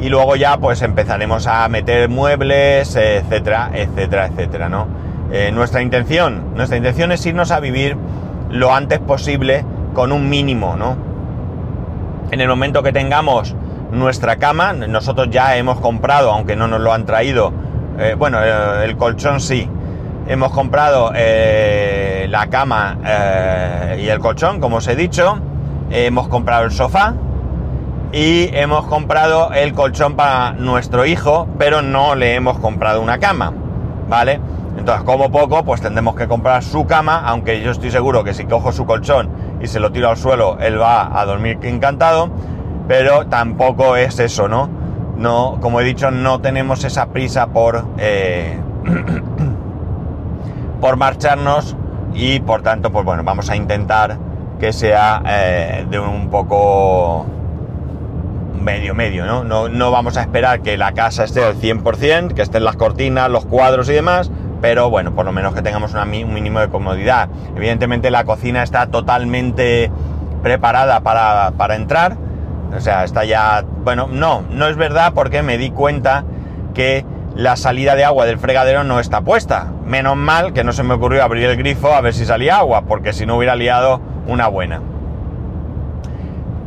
Y 0.00 0.10
luego 0.10 0.36
ya 0.36 0.58
pues 0.58 0.80
empezaremos 0.82 1.48
a 1.48 1.68
meter 1.68 2.08
muebles, 2.08 2.94
etcétera, 2.94 3.70
etcétera, 3.74 4.26
etcétera, 4.26 4.68
¿no? 4.68 4.86
Eh, 5.30 5.50
nuestra 5.52 5.82
intención, 5.82 6.54
nuestra 6.54 6.76
intención 6.76 7.12
es 7.12 7.24
irnos 7.24 7.50
a 7.50 7.60
vivir 7.60 7.96
lo 8.50 8.74
antes 8.74 8.98
posible 8.98 9.64
con 9.94 10.12
un 10.12 10.28
mínimo, 10.28 10.76
¿no? 10.76 10.96
En 12.30 12.40
el 12.40 12.48
momento 12.48 12.82
que 12.82 12.92
tengamos 12.92 13.54
nuestra 13.90 14.36
cama, 14.36 14.72
nosotros 14.72 15.28
ya 15.30 15.56
hemos 15.56 15.80
comprado, 15.80 16.32
aunque 16.32 16.56
no 16.56 16.68
nos 16.68 16.80
lo 16.80 16.92
han 16.92 17.06
traído, 17.06 17.52
eh, 17.98 18.14
bueno, 18.18 18.38
eh, 18.42 18.84
el 18.84 18.96
colchón 18.96 19.40
sí, 19.40 19.68
hemos 20.26 20.52
comprado 20.52 21.12
la 21.12 22.46
cama 22.48 22.96
y 23.98 24.08
el 24.08 24.18
colchón, 24.18 24.60
como 24.60 24.76
os 24.76 24.88
he 24.88 24.96
dicho, 24.96 25.38
hemos 25.90 26.28
comprado 26.28 26.64
el 26.64 26.70
sofá 26.70 27.14
y 28.12 28.50
hemos 28.54 28.86
comprado 28.86 29.52
el 29.52 29.72
colchón 29.72 30.14
para 30.14 30.52
nuestro 30.52 31.06
hijo, 31.06 31.48
pero 31.58 31.80
no 31.80 32.14
le 32.14 32.34
hemos 32.34 32.58
comprado 32.58 33.00
una 33.00 33.18
cama, 33.18 33.52
¿vale? 34.08 34.38
Entonces, 34.76 35.04
como 35.04 35.30
poco, 35.30 35.62
pues 35.64 35.80
tendremos 35.80 36.14
que 36.16 36.26
comprar 36.26 36.62
su 36.62 36.86
cama, 36.86 37.22
aunque 37.26 37.60
yo 37.62 37.70
estoy 37.70 37.90
seguro 37.90 38.24
que 38.24 38.34
si 38.34 38.44
cojo 38.44 38.72
su 38.72 38.86
colchón 38.86 39.30
y 39.60 39.66
se 39.66 39.80
lo 39.80 39.92
tiro 39.92 40.08
al 40.08 40.16
suelo, 40.16 40.58
él 40.60 40.80
va 40.80 41.18
a 41.18 41.24
dormir 41.26 41.58
encantado, 41.62 42.30
pero 42.88 43.26
tampoco 43.26 43.96
es 43.96 44.18
eso, 44.18 44.48
¿no? 44.48 44.68
No, 45.16 45.58
como 45.60 45.80
he 45.80 45.84
dicho, 45.84 46.10
no 46.10 46.40
tenemos 46.40 46.84
esa 46.84 47.06
prisa 47.06 47.48
por, 47.48 47.84
eh, 47.98 48.58
por 50.80 50.96
marcharnos 50.96 51.76
y 52.14 52.40
por 52.40 52.62
tanto, 52.62 52.90
pues 52.90 53.04
bueno, 53.04 53.22
vamos 53.22 53.50
a 53.50 53.56
intentar 53.56 54.18
que 54.58 54.72
sea 54.72 55.22
eh, 55.26 55.86
de 55.88 55.98
un 55.98 56.28
poco 56.30 57.26
medio 58.62 58.94
medio, 58.94 59.26
¿no? 59.26 59.44
¿no? 59.44 59.68
¿no? 59.68 59.90
vamos 59.90 60.16
a 60.16 60.22
esperar 60.22 60.62
que 60.62 60.76
la 60.76 60.92
casa 60.92 61.24
esté 61.24 61.44
al 61.44 61.56
100%, 61.56 62.32
que 62.32 62.42
estén 62.42 62.64
las 62.64 62.76
cortinas, 62.76 63.28
los 63.28 63.44
cuadros 63.44 63.88
y 63.88 63.92
demás, 63.92 64.30
pero 64.62 64.88
bueno, 64.88 65.12
por 65.12 65.26
lo 65.26 65.32
menos 65.32 65.54
que 65.54 65.60
tengamos 65.60 65.92
un 65.92 66.08
mínimo 66.32 66.60
de 66.60 66.68
comodidad. 66.68 67.28
Evidentemente 67.56 68.12
la 68.12 68.24
cocina 68.24 68.62
está 68.62 68.86
totalmente 68.86 69.90
preparada 70.40 71.00
para, 71.00 71.74
entrar, 71.74 72.16
o 72.74 72.80
sea, 72.80 73.02
está 73.02 73.24
ya... 73.24 73.64
Bueno, 73.84 74.08
no, 74.10 74.44
no 74.50 74.68
es 74.68 74.76
verdad 74.76 75.12
porque 75.14 75.42
me 75.42 75.58
di 75.58 75.70
cuenta 75.70 76.24
que 76.74 77.04
la 77.34 77.56
salida 77.56 77.96
de 77.96 78.04
agua 78.04 78.24
del 78.24 78.38
fregadero 78.38 78.84
no 78.84 79.00
está 79.00 79.22
puesta. 79.22 79.66
Menos 79.84 80.16
mal 80.16 80.52
que 80.52 80.62
no 80.62 80.72
se 80.72 80.84
me 80.84 80.94
ocurrió 80.94 81.24
abrir 81.24 81.44
el 81.44 81.56
grifo 81.56 81.92
a 81.92 82.00
ver 82.00 82.14
si 82.14 82.24
salía 82.24 82.58
agua, 82.58 82.82
porque 82.82 83.12
si 83.12 83.26
no 83.26 83.36
hubiera 83.36 83.56
liado 83.56 84.00
una 84.28 84.46
buena. 84.46 84.80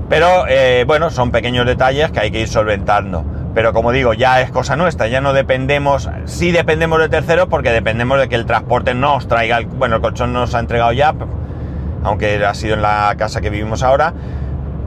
Pero 0.10 0.46
eh, 0.50 0.84
bueno, 0.86 1.10
son 1.12 1.32
pequeños 1.32 1.66
detalles 1.66 2.12
que 2.12 2.20
hay 2.20 2.30
que 2.30 2.42
ir 2.42 2.50
solventando. 2.50 3.24
Pero 3.56 3.72
como 3.72 3.94
digo, 3.94 4.14
ya 4.14 4.42
es 4.42 4.52
cosa 4.52 4.76
nuestra, 4.76 5.08
ya 5.08 5.22
no 5.22 5.32
dependemos, 5.32 6.10
sí 6.26 6.52
dependemos 6.52 7.00
de 7.00 7.08
terceros 7.08 7.48
porque 7.48 7.72
dependemos 7.72 8.20
de 8.20 8.28
que 8.28 8.36
el 8.36 8.46
transporte 8.46 8.94
nos 8.94 9.30
traiga, 9.30 9.58
el, 9.58 9.66
bueno, 9.66 9.96
el 9.96 10.02
colchón 10.02 10.34
nos 10.34 10.54
ha 10.54 10.60
entregado 10.60 10.92
ya, 10.92 11.16
aunque 12.04 12.46
ha 12.46 12.54
sido 12.54 12.76
en 12.76 12.82
la 12.82 13.16
casa 13.18 13.40
que 13.40 13.50
vivimos 13.50 13.82
ahora, 13.82 14.14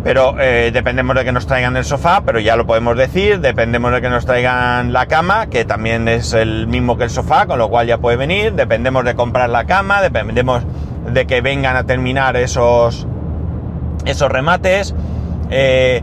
pero 0.04 0.36
eh, 0.38 0.70
dependemos 0.70 1.16
de 1.16 1.24
que 1.24 1.32
nos 1.32 1.46
traigan 1.46 1.78
el 1.78 1.84
sofá, 1.84 2.22
pero 2.26 2.40
ya 2.40 2.56
lo 2.56 2.66
podemos 2.66 2.94
decir, 2.96 3.40
dependemos 3.40 3.90
de 3.90 4.02
que 4.02 4.10
nos 4.10 4.26
traigan 4.26 4.92
la 4.92 5.06
cama, 5.06 5.46
que 5.46 5.64
también 5.64 6.06
es 6.06 6.34
el 6.34 6.66
mismo 6.66 6.98
que 6.98 7.04
el 7.04 7.10
sofá, 7.10 7.46
con 7.46 7.58
lo 7.58 7.70
cual 7.70 7.86
ya 7.86 7.96
puede 7.96 8.18
venir, 8.18 8.52
dependemos 8.52 9.02
de 9.06 9.14
comprar 9.14 9.48
la 9.48 9.64
cama, 9.64 10.02
dependemos 10.02 10.62
de 11.10 11.26
que 11.26 11.40
vengan 11.40 11.74
a 11.74 11.84
terminar 11.84 12.36
esos, 12.36 13.06
esos 14.04 14.30
remates. 14.30 14.94
Eh, 15.50 16.02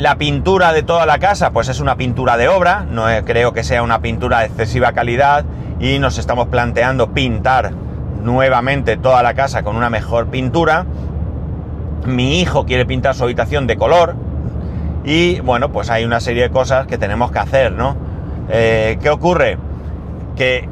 La 0.00 0.16
pintura 0.16 0.72
de 0.72 0.82
toda 0.82 1.04
la 1.04 1.18
casa, 1.18 1.50
pues 1.50 1.68
es 1.68 1.78
una 1.78 1.96
pintura 1.96 2.38
de 2.38 2.48
obra, 2.48 2.86
no 2.90 3.04
creo 3.26 3.52
que 3.52 3.62
sea 3.62 3.82
una 3.82 4.00
pintura 4.00 4.38
de 4.38 4.46
excesiva 4.46 4.92
calidad 4.92 5.44
y 5.78 5.98
nos 5.98 6.16
estamos 6.16 6.48
planteando 6.48 7.12
pintar 7.12 7.72
nuevamente 8.24 8.96
toda 8.96 9.22
la 9.22 9.34
casa 9.34 9.62
con 9.62 9.76
una 9.76 9.90
mejor 9.90 10.28
pintura. 10.28 10.86
Mi 12.06 12.40
hijo 12.40 12.64
quiere 12.64 12.86
pintar 12.86 13.14
su 13.14 13.24
habitación 13.24 13.66
de 13.66 13.76
color 13.76 14.14
y 15.04 15.40
bueno, 15.40 15.70
pues 15.70 15.90
hay 15.90 16.06
una 16.06 16.20
serie 16.20 16.44
de 16.44 16.50
cosas 16.50 16.86
que 16.86 16.96
tenemos 16.96 17.30
que 17.30 17.40
hacer, 17.40 17.72
¿no? 17.72 17.94
Eh, 18.48 18.96
¿Qué 19.02 19.10
ocurre? 19.10 19.58
Que 20.34 20.66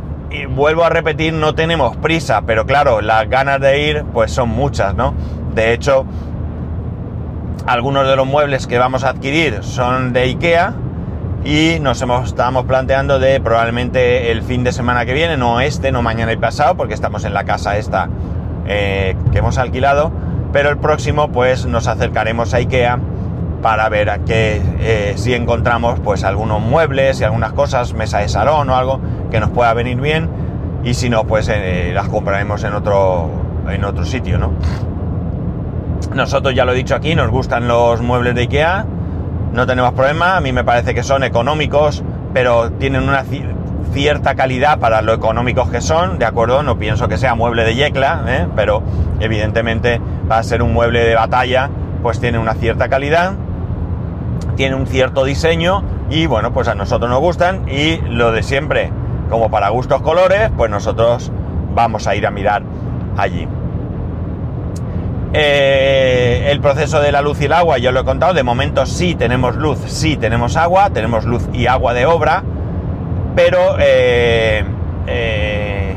vuelvo 0.48 0.84
a 0.84 0.88
repetir, 0.88 1.34
no 1.34 1.54
tenemos 1.54 1.98
prisa, 1.98 2.44
pero 2.46 2.64
claro, 2.64 3.02
las 3.02 3.28
ganas 3.28 3.60
de 3.60 3.90
ir 3.90 4.04
pues 4.10 4.32
son 4.32 4.48
muchas, 4.48 4.94
¿no? 4.94 5.12
De 5.54 5.74
hecho, 5.74 6.06
algunos 7.66 8.06
de 8.06 8.16
los 8.16 8.26
muebles 8.26 8.66
que 8.66 8.78
vamos 8.78 9.04
a 9.04 9.10
adquirir 9.10 9.62
son 9.62 10.12
de 10.12 10.20
IKEA 10.20 10.74
y 11.44 11.78
nos 11.80 12.00
hemos, 12.02 12.28
estamos 12.28 12.64
planteando 12.64 13.18
de 13.18 13.40
probablemente 13.40 14.30
el 14.30 14.42
fin 14.42 14.64
de 14.64 14.72
semana 14.72 15.06
que 15.06 15.14
viene, 15.14 15.36
no 15.36 15.60
este, 15.60 15.92
no 15.92 16.02
mañana 16.02 16.32
y 16.32 16.36
pasado, 16.36 16.76
porque 16.76 16.94
estamos 16.94 17.24
en 17.24 17.34
la 17.34 17.44
casa 17.44 17.76
esta 17.76 18.08
eh, 18.66 19.16
que 19.32 19.38
hemos 19.38 19.58
alquilado, 19.58 20.10
pero 20.52 20.70
el 20.70 20.78
próximo 20.78 21.30
pues 21.30 21.66
nos 21.66 21.86
acercaremos 21.86 22.54
a 22.54 22.58
IKEA 22.58 22.98
para 23.62 23.88
ver 23.88 24.10
a 24.10 24.18
qué 24.18 24.62
eh, 24.80 25.14
si 25.16 25.34
encontramos 25.34 26.00
pues 26.00 26.24
algunos 26.24 26.60
muebles 26.60 27.20
y 27.20 27.24
algunas 27.24 27.52
cosas, 27.52 27.92
mesa 27.94 28.18
de 28.18 28.28
salón 28.28 28.70
o 28.70 28.76
algo 28.76 29.00
que 29.30 29.40
nos 29.40 29.50
pueda 29.50 29.72
venir 29.74 30.00
bien 30.00 30.28
y 30.84 30.94
si 30.94 31.08
no 31.08 31.24
pues 31.24 31.48
eh, 31.48 31.90
las 31.92 32.08
compraremos 32.08 32.62
en 32.64 32.74
otro 32.74 33.30
en 33.68 33.84
otro 33.84 34.04
sitio, 34.04 34.38
¿no? 34.38 34.52
Nosotros 36.14 36.54
ya 36.54 36.64
lo 36.64 36.72
he 36.72 36.76
dicho 36.76 36.94
aquí, 36.94 37.14
nos 37.14 37.30
gustan 37.30 37.68
los 37.68 38.00
muebles 38.00 38.34
de 38.34 38.42
IKEA, 38.42 38.86
no 39.52 39.66
tenemos 39.66 39.92
problema, 39.92 40.36
a 40.36 40.40
mí 40.40 40.52
me 40.52 40.64
parece 40.64 40.94
que 40.94 41.02
son 41.02 41.22
económicos, 41.22 42.02
pero 42.32 42.72
tienen 42.72 43.02
una 43.08 43.24
cierta 43.92 44.34
calidad 44.34 44.78
para 44.78 45.02
lo 45.02 45.12
económicos 45.12 45.70
que 45.70 45.80
son, 45.80 46.18
¿de 46.18 46.24
acuerdo? 46.24 46.62
No 46.62 46.78
pienso 46.78 47.08
que 47.08 47.16
sea 47.16 47.34
mueble 47.34 47.64
de 47.64 47.74
yecla, 47.74 48.24
¿eh? 48.26 48.46
pero 48.56 48.82
evidentemente 49.20 50.00
va 50.30 50.38
a 50.38 50.42
ser 50.42 50.62
un 50.62 50.72
mueble 50.72 51.04
de 51.04 51.14
batalla, 51.14 51.70
pues 52.02 52.20
tiene 52.20 52.38
una 52.38 52.54
cierta 52.54 52.88
calidad 52.88 53.34
tiene 54.58 54.74
un 54.74 54.88
cierto 54.88 55.24
diseño 55.24 55.84
y 56.10 56.26
bueno, 56.26 56.52
pues 56.52 56.66
a 56.66 56.74
nosotros 56.74 57.08
nos 57.08 57.20
gustan 57.20 57.68
y 57.68 57.98
lo 57.98 58.32
de 58.32 58.42
siempre, 58.42 58.90
como 59.30 59.52
para 59.52 59.68
gustos 59.68 60.02
colores, 60.02 60.50
pues 60.56 60.68
nosotros 60.68 61.30
vamos 61.76 62.08
a 62.08 62.16
ir 62.16 62.26
a 62.26 62.32
mirar 62.32 62.64
allí. 63.16 63.46
Eh, 65.32 66.48
el 66.50 66.60
proceso 66.60 67.00
de 67.00 67.12
la 67.12 67.20
luz 67.20 67.40
y 67.40 67.44
el 67.44 67.52
agua, 67.52 67.78
ya 67.78 67.92
lo 67.92 68.00
he 68.00 68.04
contado, 68.04 68.32
de 68.32 68.42
momento 68.42 68.86
sí 68.86 69.14
tenemos 69.14 69.56
luz, 69.56 69.78
sí 69.86 70.16
tenemos 70.16 70.56
agua, 70.56 70.90
tenemos 70.90 71.24
luz 71.24 71.46
y 71.52 71.66
agua 71.66 71.92
de 71.92 72.06
obra, 72.06 72.42
pero 73.36 73.76
eh, 73.78 74.64
eh, 75.06 75.96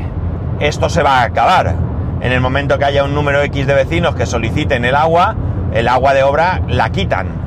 esto 0.60 0.88
se 0.88 1.02
va 1.02 1.20
a 1.20 1.24
acabar. 1.24 1.74
En 2.20 2.30
el 2.30 2.40
momento 2.40 2.78
que 2.78 2.84
haya 2.84 3.04
un 3.04 3.14
número 3.14 3.42
X 3.42 3.66
de 3.66 3.74
vecinos 3.74 4.14
que 4.14 4.26
soliciten 4.26 4.84
el 4.84 4.94
agua, 4.94 5.34
el 5.72 5.88
agua 5.88 6.14
de 6.14 6.22
obra 6.22 6.62
la 6.68 6.90
quitan 6.90 7.42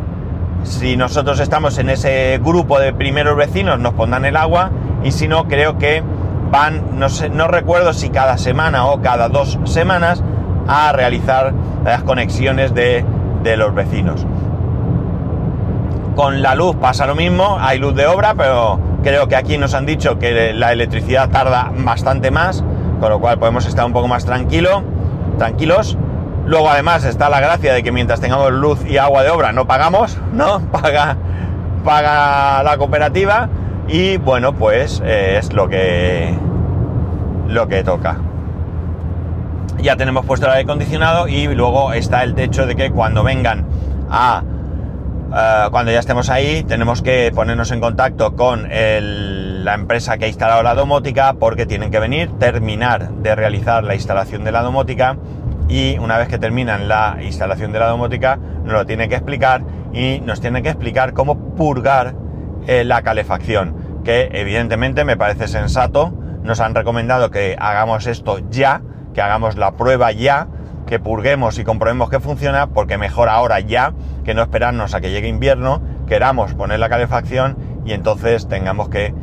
si 0.66 0.98
nosotros 0.98 1.40
estamos 1.40 1.78
en 1.78 1.90
ese 1.90 2.40
grupo 2.44 2.80
de 2.80 2.92
primeros 2.92 3.38
vecinos, 3.38 3.80
nos 3.80 3.94
pondrán 3.94 4.26
el 4.26 4.36
agua 4.36 4.72
y 5.04 5.12
si 5.12 5.28
no, 5.28 5.48
creo 5.48 5.78
que 5.78 6.04
van, 6.52 7.00
no, 7.00 7.48
recuerdo 7.48 7.94
si 7.94 8.10
cada 8.10 8.38
semana 8.38 8.88
o 8.88 9.02
cada 9.02 9.30
dos 9.30 9.60
semanas, 9.66 10.24
a 10.68 10.92
realizar 10.92 11.54
las 11.84 12.04
conexiones 12.04 12.74
de, 12.74 13.06
de 13.44 13.58
los 13.58 13.74
vecinos. 13.74 14.26
Con 16.16 16.42
la 16.42 16.56
luz 16.56 16.76
pasa 16.78 17.06
lo 17.06 17.16
mismo, 17.16 17.58
hay 17.60 17.78
luz 17.78 17.94
de 17.94 18.08
obra, 18.08 18.36
pero 18.36 18.80
creo 19.04 19.28
que 19.28 19.36
aquí 19.36 19.58
nos 19.58 19.74
han 19.74 19.86
dicho 19.86 20.18
que 20.18 20.54
la 20.54 20.72
electricidad 20.72 21.30
tarda 21.30 21.72
bastante 21.78 22.32
más, 22.32 22.64
con 23.00 23.10
lo 23.10 23.20
cual 23.20 23.38
podemos 23.38 23.66
estar 23.66 23.86
un 23.86 23.94
poco 23.94 24.08
más 24.08 24.26
tranquilo, 24.26 24.82
tranquilos. 25.38 25.98
Luego 26.46 26.70
además 26.70 27.04
está 27.04 27.30
la 27.30 27.40
gracia 27.40 27.74
de 27.74 27.84
que 27.84 27.92
mientras 27.92 28.22
tengamos 28.22 28.52
luz 28.52 28.86
y 28.86 28.98
agua 28.98 29.24
de 29.24 29.30
obra 29.30 29.52
no 29.52 29.68
pagamos, 29.68 30.18
¿no? 30.32 30.60
Paga, 30.72 31.18
paga 31.84 32.64
la 32.64 32.78
cooperativa 32.78 33.50
y 33.88 34.18
bueno, 34.18 34.54
pues 34.54 35.02
eh, 35.06 35.38
es 35.38 35.54
lo 35.54 35.70
que, 35.70 36.34
lo 37.48 37.68
que 37.68 37.84
toca. 37.84 38.18
Ya 39.82 39.96
tenemos 39.96 40.26
puesto 40.26 40.48
el 40.48 40.54
aire 40.54 40.64
acondicionado 40.64 41.28
y 41.28 41.48
luego 41.54 41.94
está 41.94 42.24
el 42.24 42.36
techo 42.36 42.66
de 42.66 42.76
que 42.76 42.92
cuando 42.92 43.24
vengan 43.24 43.66
a... 44.10 44.44
Eh, 45.36 45.68
cuando 45.72 45.92
ya 45.92 46.00
estemos 46.00 46.30
ahí 46.30 46.64
tenemos 46.64 47.02
que 47.02 47.32
ponernos 47.34 47.72
en 47.72 47.80
contacto 47.82 48.36
con 48.36 48.70
la 48.70 49.74
empresa 49.74 50.18
que 50.18 50.26
ha 50.26 50.28
instalado 50.28 50.64
la 50.64 50.76
domótica 50.76 51.34
porque 51.34 51.66
tienen 51.66 51.92
que 51.92 52.00
venir, 52.00 52.30
terminar 52.40 53.10
de 53.10 53.36
realizar 53.36 53.84
la 53.84 53.96
instalación 53.96 54.44
de 54.44 54.52
la 54.52 54.62
domótica 54.62 55.18
y 55.68 55.98
una 55.98 56.18
vez 56.18 56.28
que 56.28 56.38
terminan 56.38 56.88
la 56.88 57.18
instalación 57.22 57.72
de 57.72 57.80
la 57.80 57.88
domótica 57.88 58.38
nos 58.64 58.74
lo 58.74 58.86
tiene 58.86 59.10
que 59.10 59.16
explicar 59.16 59.64
y 59.94 60.20
nos 60.24 60.42
tiene 60.42 60.62
que 60.62 60.70
explicar 60.70 61.14
cómo 61.14 61.56
purgar 61.56 62.16
eh, 62.68 62.84
la 62.84 63.02
calefacción, 63.02 64.02
que 64.04 64.30
evidentemente 64.34 65.06
me 65.06 65.18
parece 65.18 65.48
sensato, 65.48 66.14
nos 66.44 66.60
han 66.60 66.76
recomendado 66.76 67.32
que 67.32 67.56
hagamos 67.60 68.08
esto 68.08 68.40
ya, 68.50 68.82
que 69.16 69.22
hagamos 69.22 69.56
la 69.56 69.72
prueba 69.72 70.12
ya, 70.12 70.48
que 70.86 71.00
purguemos 71.00 71.58
y 71.58 71.64
comprobemos 71.64 72.10
que 72.10 72.20
funciona, 72.20 72.68
porque 72.68 73.00
mejor 73.00 73.30
ahora 73.30 73.60
ya 73.62 73.94
que 74.24 74.36
no 74.36 74.44
esperarnos 74.44 74.94
a 74.94 75.02
que 75.02 75.10
llegue 75.10 75.30
invierno, 75.30 75.82
queramos 76.06 76.54
poner 76.54 76.80
la 76.80 76.90
calefacción 76.90 77.58
y 77.86 77.94
entonces 77.94 78.48
tengamos 78.48 78.90
que, 78.90 79.16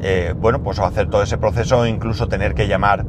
eh, 0.00 0.32
bueno, 0.36 0.62
pues 0.62 0.78
hacer 0.78 1.10
todo 1.10 1.22
ese 1.22 1.36
proceso 1.38 1.86
incluso 1.86 2.28
tener 2.28 2.54
que 2.54 2.68
llamar 2.68 3.04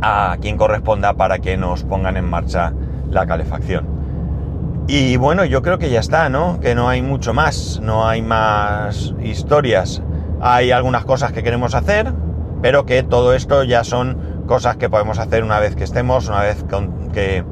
a 0.00 0.36
quien 0.40 0.56
corresponda 0.56 1.14
para 1.14 1.40
que 1.40 1.56
nos 1.56 1.82
pongan 1.82 2.16
en 2.16 2.30
marcha 2.30 2.72
la 3.10 3.26
calefacción. 3.26 3.96
Y 4.86 5.16
bueno, 5.16 5.44
yo 5.44 5.62
creo 5.62 5.78
que 5.78 5.90
ya 5.90 5.98
está, 5.98 6.28
¿no? 6.28 6.60
Que 6.60 6.76
no 6.76 6.88
hay 6.88 7.02
mucho 7.02 7.34
más, 7.34 7.80
no 7.82 8.06
hay 8.06 8.22
más 8.22 9.14
historias. 9.20 10.00
Hay 10.40 10.70
algunas 10.70 11.04
cosas 11.04 11.32
que 11.32 11.42
queremos 11.42 11.74
hacer, 11.74 12.12
pero 12.62 12.86
que 12.86 13.02
todo 13.02 13.34
esto 13.34 13.64
ya 13.64 13.82
son 13.82 14.35
cosas 14.46 14.76
que 14.76 14.88
podemos 14.88 15.18
hacer 15.18 15.44
una 15.44 15.60
vez 15.60 15.76
que 15.76 15.84
estemos, 15.84 16.28
una 16.28 16.40
vez 16.40 16.64
que, 17.12 17.44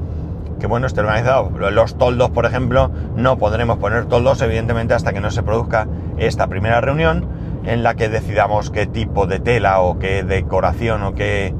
que 0.58 0.66
bueno, 0.66 0.86
esté 0.86 1.00
organizado. 1.00 1.50
Los 1.70 1.98
toldos, 1.98 2.30
por 2.30 2.46
ejemplo, 2.46 2.90
no 3.16 3.38
podremos 3.38 3.78
poner 3.78 4.06
toldos, 4.06 4.40
evidentemente, 4.42 4.94
hasta 4.94 5.12
que 5.12 5.20
no 5.20 5.30
se 5.30 5.42
produzca 5.42 5.86
esta 6.16 6.46
primera 6.46 6.80
reunión 6.80 7.28
en 7.64 7.82
la 7.82 7.94
que 7.94 8.08
decidamos 8.08 8.70
qué 8.70 8.86
tipo 8.86 9.26
de 9.26 9.40
tela 9.40 9.80
o 9.80 9.98
qué 9.98 10.22
decoración 10.22 11.02
o 11.02 11.14
qué 11.14 11.54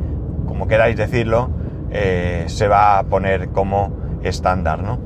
como 0.47 0.68
queráis 0.68 0.97
decirlo, 0.97 1.51
eh, 1.90 2.44
se 2.47 2.68
va 2.68 2.99
a 2.99 3.05
poner 3.05 3.49
como 3.49 3.92
estándar, 4.23 4.83
¿no? 4.83 4.99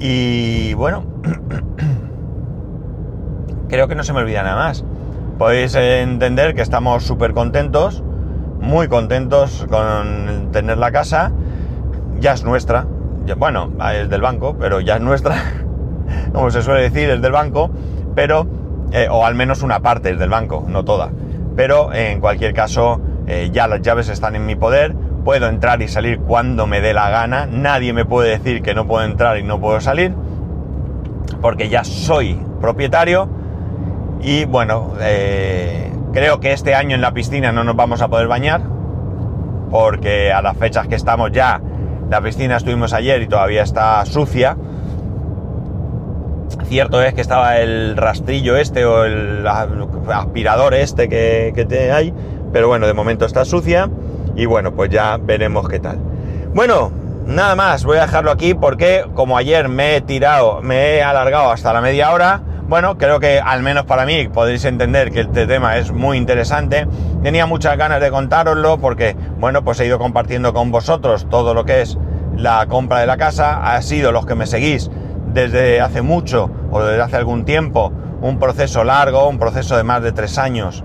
Y 0.00 0.74
bueno, 0.74 1.04
creo 3.68 3.88
que 3.88 3.94
no 3.94 4.02
se 4.02 4.12
me 4.12 4.20
olvida 4.20 4.42
nada 4.42 4.56
más. 4.56 4.84
Podéis 5.38 5.74
entender 5.74 6.54
que 6.54 6.62
estamos 6.62 7.04
súper 7.04 7.32
contentos, 7.32 8.02
muy 8.60 8.88
contentos 8.88 9.66
con 9.68 10.50
tener 10.52 10.78
la 10.78 10.90
casa. 10.90 11.32
Ya 12.18 12.32
es 12.32 12.44
nuestra. 12.44 12.86
bueno, 13.36 13.72
es 13.94 14.08
del 14.08 14.20
banco, 14.20 14.56
pero 14.58 14.80
ya 14.80 14.96
es 14.96 15.02
nuestra. 15.02 15.36
Como 16.32 16.50
se 16.50 16.62
suele 16.62 16.82
decir, 16.82 17.10
es 17.10 17.20
del 17.20 17.32
banco, 17.32 17.70
pero, 18.14 18.46
eh, 18.92 19.08
o 19.10 19.24
al 19.24 19.34
menos 19.34 19.62
una 19.62 19.80
parte 19.80 20.10
es 20.10 20.18
del 20.18 20.30
banco, 20.30 20.64
no 20.68 20.84
toda. 20.84 21.10
Pero 21.56 21.92
en 21.92 22.20
cualquier 22.20 22.54
caso, 22.54 23.00
eh, 23.26 23.50
ya 23.52 23.66
las 23.66 23.82
llaves 23.82 24.08
están 24.08 24.36
en 24.36 24.46
mi 24.46 24.54
poder, 24.54 24.94
puedo 25.24 25.48
entrar 25.48 25.82
y 25.82 25.88
salir 25.88 26.20
cuando 26.20 26.66
me 26.66 26.80
dé 26.80 26.94
la 26.94 27.10
gana, 27.10 27.46
nadie 27.46 27.92
me 27.92 28.04
puede 28.04 28.30
decir 28.30 28.62
que 28.62 28.74
no 28.74 28.86
puedo 28.86 29.04
entrar 29.04 29.38
y 29.38 29.42
no 29.42 29.60
puedo 29.60 29.80
salir, 29.80 30.14
porque 31.40 31.68
ya 31.68 31.82
soy 31.82 32.38
propietario 32.60 33.28
y 34.20 34.44
bueno, 34.44 34.92
eh, 35.00 35.90
creo 36.16 36.40
que 36.40 36.54
este 36.54 36.74
año 36.74 36.94
en 36.94 37.02
la 37.02 37.12
piscina 37.12 37.52
no 37.52 37.62
nos 37.62 37.76
vamos 37.76 38.00
a 38.00 38.08
poder 38.08 38.26
bañar, 38.26 38.62
porque 39.70 40.32
a 40.32 40.40
las 40.40 40.56
fechas 40.56 40.88
que 40.88 40.94
estamos 40.94 41.30
ya, 41.30 41.60
la 42.08 42.22
piscina 42.22 42.56
estuvimos 42.56 42.94
ayer 42.94 43.20
y 43.20 43.26
todavía 43.26 43.62
está 43.62 44.02
sucia. 44.06 44.56
Cierto 46.68 47.02
es 47.02 47.12
que 47.12 47.20
estaba 47.20 47.58
el 47.58 47.98
rastrillo 47.98 48.56
este 48.56 48.86
o 48.86 49.04
el 49.04 49.46
aspirador 49.46 50.72
este 50.72 51.10
que, 51.10 51.52
que 51.54 51.92
hay, 51.92 52.14
pero 52.50 52.66
bueno, 52.68 52.86
de 52.86 52.94
momento 52.94 53.26
está 53.26 53.44
sucia 53.44 53.90
y 54.34 54.46
bueno, 54.46 54.72
pues 54.72 54.88
ya 54.88 55.18
veremos 55.18 55.68
qué 55.68 55.80
tal. 55.80 55.98
Bueno, 56.54 56.92
nada 57.26 57.54
más, 57.56 57.84
voy 57.84 57.98
a 57.98 58.06
dejarlo 58.06 58.30
aquí 58.30 58.54
porque 58.54 59.04
como 59.12 59.36
ayer 59.36 59.68
me 59.68 59.96
he 59.96 60.00
tirado, 60.00 60.62
me 60.62 60.94
he 60.94 61.02
alargado 61.02 61.50
hasta 61.50 61.74
la 61.74 61.82
media 61.82 62.10
hora, 62.14 62.40
bueno, 62.68 62.98
creo 62.98 63.20
que 63.20 63.40
al 63.40 63.62
menos 63.62 63.84
para 63.84 64.04
mí 64.04 64.28
podéis 64.28 64.64
entender 64.64 65.12
que 65.12 65.20
este 65.20 65.46
tema 65.46 65.76
es 65.76 65.92
muy 65.92 66.16
interesante. 66.16 66.86
Tenía 67.22 67.46
muchas 67.46 67.76
ganas 67.76 68.00
de 68.00 68.10
contároslo 68.10 68.78
porque, 68.78 69.16
bueno, 69.38 69.62
pues 69.62 69.78
he 69.80 69.86
ido 69.86 69.98
compartiendo 69.98 70.52
con 70.52 70.70
vosotros 70.72 71.28
todo 71.30 71.54
lo 71.54 71.64
que 71.64 71.82
es 71.82 71.96
la 72.36 72.66
compra 72.66 72.98
de 72.98 73.06
la 73.06 73.16
casa. 73.16 73.74
Ha 73.74 73.80
sido 73.82 74.10
los 74.10 74.26
que 74.26 74.34
me 74.34 74.46
seguís 74.46 74.90
desde 75.32 75.80
hace 75.80 76.02
mucho 76.02 76.50
o 76.70 76.82
desde 76.82 77.02
hace 77.02 77.16
algún 77.16 77.44
tiempo 77.44 77.92
un 78.20 78.38
proceso 78.38 78.82
largo, 78.82 79.28
un 79.28 79.38
proceso 79.38 79.76
de 79.76 79.84
más 79.84 80.02
de 80.02 80.12
tres 80.12 80.38
años, 80.38 80.82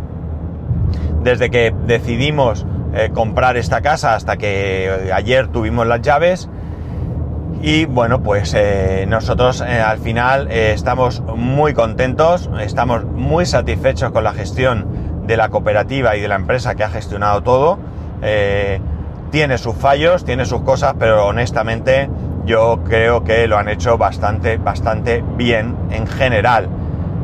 desde 1.24 1.50
que 1.50 1.74
decidimos 1.88 2.66
eh, 2.94 3.10
comprar 3.14 3.58
esta 3.58 3.82
casa 3.82 4.16
hasta 4.16 4.38
que 4.38 5.12
ayer 5.14 5.48
tuvimos 5.48 5.88
las 5.88 6.02
llaves. 6.02 6.50
Y 7.64 7.86
bueno, 7.86 8.24
pues 8.24 8.56
eh, 8.56 9.06
nosotros 9.08 9.62
eh, 9.62 9.80
al 9.80 10.00
final 10.00 10.50
estamos 10.52 11.22
muy 11.22 11.74
contentos, 11.74 12.50
estamos 12.60 13.06
muy 13.06 13.46
satisfechos 13.46 14.12
con 14.12 14.24
la 14.24 14.34
gestión 14.34 15.24
de 15.28 15.38
la 15.38 15.50
cooperativa 15.50 16.16
y 16.18 16.22
de 16.22 16.28
la 16.28 16.36
empresa 16.36 16.74
que 16.74 16.84
ha 16.84 16.90
gestionado 16.90 17.44
todo. 17.44 17.78
tiene 19.32 19.58
sus 19.58 19.76
fallos, 19.76 20.26
tiene 20.26 20.46
sus 20.46 20.62
cosas, 20.62 20.96
pero 20.98 21.26
honestamente 21.28 22.10
yo 22.46 22.80
creo 22.84 23.24
que 23.24 23.48
lo 23.48 23.58
han 23.58 23.70
hecho 23.70 23.98
bastante, 23.98 24.58
bastante 24.58 25.24
bien 25.38 25.76
en 25.92 26.08
general. 26.08 26.68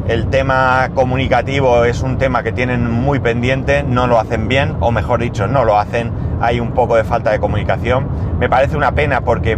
El 0.08 0.28
tema 0.28 0.92
comunicativo 0.94 1.84
es 1.84 2.02
un 2.02 2.18
tema 2.18 2.42
que 2.42 2.54
tienen 2.54 2.90
muy 2.90 3.20
pendiente, 3.20 3.84
no 3.84 4.08
lo 4.08 4.20
hacen 4.20 4.48
bien, 4.48 4.78
o 4.80 4.90
mejor 4.90 5.20
dicho, 5.20 5.48
no 5.48 5.66
lo 5.66 5.78
hacen, 5.78 6.14
hay 6.40 6.62
un 6.62 6.72
poco 6.72 6.96
de 6.96 7.04
falta 7.04 7.32
de 7.32 7.40
comunicación. 7.40 8.08
Me 8.40 8.48
parece 8.48 8.78
una 8.78 8.94
pena 8.94 9.22
porque 9.22 9.58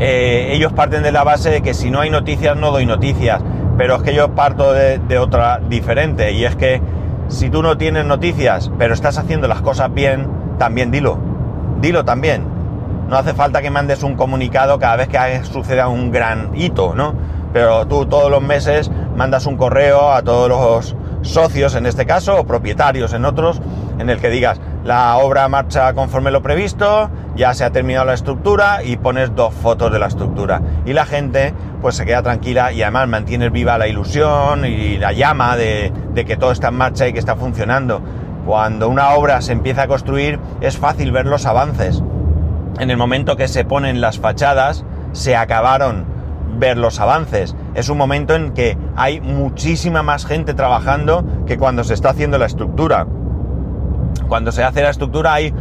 eh, 0.00 0.48
ellos 0.52 0.72
parten 0.72 1.02
de 1.02 1.12
la 1.12 1.24
base 1.24 1.50
de 1.50 1.62
que 1.62 1.74
si 1.74 1.90
no 1.90 2.00
hay 2.00 2.10
noticias 2.10 2.56
no 2.56 2.70
doy 2.70 2.86
noticias, 2.86 3.40
pero 3.76 3.96
es 3.96 4.02
que 4.02 4.14
yo 4.14 4.34
parto 4.34 4.72
de, 4.72 4.98
de 4.98 5.18
otra 5.18 5.60
diferente, 5.68 6.32
y 6.32 6.44
es 6.44 6.56
que 6.56 6.80
si 7.28 7.50
tú 7.50 7.62
no 7.62 7.76
tienes 7.76 8.04
noticias, 8.04 8.70
pero 8.78 8.94
estás 8.94 9.18
haciendo 9.18 9.48
las 9.48 9.62
cosas 9.62 9.92
bien, 9.92 10.28
también 10.58 10.90
dilo, 10.90 11.18
dilo 11.80 12.04
también. 12.04 12.44
No 13.08 13.16
hace 13.16 13.34
falta 13.34 13.60
que 13.60 13.70
mandes 13.70 14.02
un 14.02 14.14
comunicado 14.14 14.78
cada 14.78 14.96
vez 14.96 15.08
que 15.08 15.44
suceda 15.44 15.88
un 15.88 16.10
gran 16.10 16.50
hito, 16.54 16.94
¿no? 16.94 17.14
Pero 17.52 17.86
tú 17.86 18.06
todos 18.06 18.30
los 18.30 18.42
meses 18.42 18.90
mandas 19.16 19.46
un 19.46 19.56
correo 19.56 20.12
a 20.12 20.22
todos 20.22 20.48
los 20.48 20.96
socios 21.22 21.74
en 21.74 21.86
este 21.86 22.06
caso, 22.06 22.38
o 22.38 22.44
propietarios 22.44 23.12
en 23.12 23.24
otros, 23.24 23.60
en 23.98 24.10
el 24.10 24.18
que 24.18 24.30
digas, 24.30 24.60
la 24.84 25.16
obra 25.16 25.48
marcha 25.48 25.94
conforme 25.94 26.30
lo 26.30 26.42
previsto, 26.42 27.10
ya 27.34 27.54
se 27.54 27.64
ha 27.64 27.70
terminado 27.70 28.04
la 28.04 28.14
estructura 28.14 28.84
y 28.84 28.98
pones 28.98 29.34
dos 29.34 29.54
fotos 29.54 29.90
de 29.90 29.98
la 29.98 30.06
estructura. 30.06 30.60
Y 30.84 30.92
la 30.92 31.06
gente 31.06 31.54
pues 31.80 31.96
se 31.96 32.04
queda 32.04 32.22
tranquila 32.22 32.70
y 32.70 32.82
además 32.82 33.08
mantienes 33.08 33.50
viva 33.50 33.78
la 33.78 33.88
ilusión 33.88 34.64
y 34.66 34.98
la 34.98 35.12
llama 35.12 35.56
de, 35.56 35.90
de 36.12 36.24
que 36.24 36.36
todo 36.36 36.52
está 36.52 36.68
en 36.68 36.74
marcha 36.74 37.08
y 37.08 37.12
que 37.14 37.18
está 37.18 37.34
funcionando. 37.34 38.02
Cuando 38.46 38.88
una 38.90 39.10
obra 39.10 39.40
se 39.40 39.52
empieza 39.52 39.82
a 39.82 39.88
construir 39.88 40.38
es 40.60 40.76
fácil 40.76 41.12
ver 41.12 41.26
los 41.26 41.46
avances. 41.46 42.02
En 42.78 42.90
el 42.90 42.98
momento 42.98 43.36
que 43.36 43.48
se 43.48 43.64
ponen 43.64 44.02
las 44.02 44.18
fachadas, 44.18 44.84
se 45.12 45.34
acabaron 45.34 46.04
ver 46.58 46.76
los 46.76 47.00
avances. 47.00 47.56
Es 47.74 47.88
un 47.88 47.98
momento 47.98 48.34
en 48.34 48.52
que 48.52 48.76
hay 48.96 49.20
muchísima 49.20 50.02
más 50.02 50.26
gente 50.26 50.54
trabajando 50.54 51.24
que 51.46 51.56
cuando 51.56 51.84
se 51.84 51.94
está 51.94 52.10
haciendo 52.10 52.36
la 52.36 52.46
estructura. 52.46 53.06
Cuando 54.28 54.52
se 54.52 54.62
hace 54.62 54.82
la 54.82 54.90
estructura 54.90 55.34
hay 55.34 55.52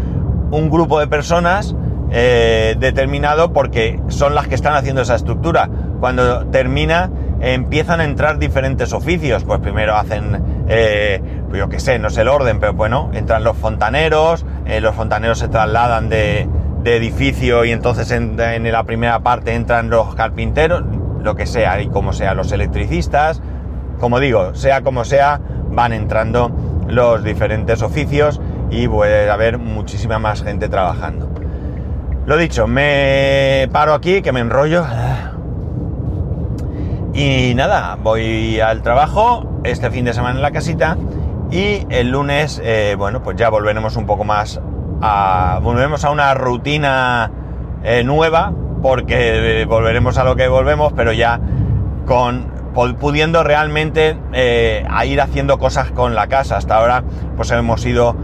un 0.51 0.69
grupo 0.69 0.99
de 0.99 1.07
personas 1.07 1.75
eh, 2.11 2.75
determinado 2.79 3.53
porque 3.53 3.99
son 4.07 4.35
las 4.35 4.47
que 4.47 4.55
están 4.55 4.75
haciendo 4.75 5.01
esa 5.01 5.15
estructura. 5.15 5.69
Cuando 5.99 6.47
termina 6.47 7.09
empiezan 7.43 7.99
a 7.99 8.05
entrar 8.05 8.39
diferentes 8.39 8.93
oficios. 8.93 9.43
Pues 9.43 9.59
primero 9.59 9.95
hacen, 9.95 10.65
eh, 10.67 11.21
pues 11.49 11.59
yo 11.59 11.69
qué 11.69 11.79
sé, 11.79 11.99
no 11.99 12.09
sé 12.09 12.21
el 12.21 12.29
orden, 12.29 12.59
pero 12.59 12.73
bueno, 12.73 13.11
entran 13.13 13.43
los 13.43 13.57
fontaneros, 13.57 14.45
eh, 14.65 14.79
los 14.79 14.95
fontaneros 14.95 15.39
se 15.39 15.49
trasladan 15.49 16.09
de, 16.09 16.47
de 16.83 16.97
edificio 16.97 17.65
y 17.65 17.71
entonces 17.71 18.11
en, 18.11 18.37
la 18.71 18.83
primera 18.83 19.19
parte 19.19 19.53
entran 19.53 19.89
los 19.89 20.15
carpinteros, 20.15 20.83
lo 21.21 21.35
que 21.35 21.45
sea, 21.45 21.81
y 21.81 21.87
como 21.87 22.13
sea, 22.13 22.33
los 22.33 22.51
electricistas, 22.51 23.41
como 23.99 24.19
digo, 24.19 24.53
sea 24.55 24.81
como 24.81 25.05
sea, 25.05 25.39
van 25.69 25.93
entrando 25.93 26.51
los 26.93 27.23
diferentes 27.23 27.81
oficios 27.81 28.39
y 28.69 28.87
puede 28.87 29.29
haber 29.29 29.57
muchísima 29.57 30.19
más 30.19 30.43
gente 30.43 30.69
trabajando. 30.69 31.29
Lo 32.25 32.37
dicho, 32.37 32.67
me 32.67 33.67
paro 33.71 33.93
aquí, 33.93 34.21
que 34.21 34.31
me 34.31 34.39
enrollo. 34.39 34.85
Y 37.13 37.53
nada, 37.55 37.97
voy 38.01 38.59
al 38.59 38.81
trabajo, 38.81 39.59
este 39.63 39.91
fin 39.91 40.05
de 40.05 40.13
semana 40.13 40.35
en 40.35 40.41
la 40.41 40.51
casita 40.51 40.97
y 41.51 41.85
el 41.89 42.09
lunes, 42.09 42.59
eh, 42.63 42.95
bueno, 42.97 43.21
pues 43.21 43.37
ya 43.37 43.49
volveremos 43.49 43.95
un 43.97 44.05
poco 44.05 44.23
más 44.23 44.59
volvemos 45.61 46.03
a 46.05 46.11
una 46.11 46.33
rutina 46.33 47.31
eh, 47.83 48.03
nueva, 48.03 48.53
porque 48.81 49.61
eh, 49.61 49.65
volveremos 49.65 50.17
a 50.17 50.23
lo 50.23 50.35
que 50.35 50.47
volvemos, 50.47 50.93
pero 50.93 51.11
ya 51.11 51.39
con 52.05 52.52
pudiendo 52.73 53.43
realmente 53.43 54.17
eh, 54.33 54.85
ir 55.05 55.21
haciendo 55.21 55.57
cosas 55.59 55.91
con 55.91 56.15
la 56.15 56.27
casa. 56.27 56.57
Hasta 56.57 56.77
ahora 56.77 57.03
pues 57.35 57.51
hemos 57.51 57.85
ido 57.85 58.15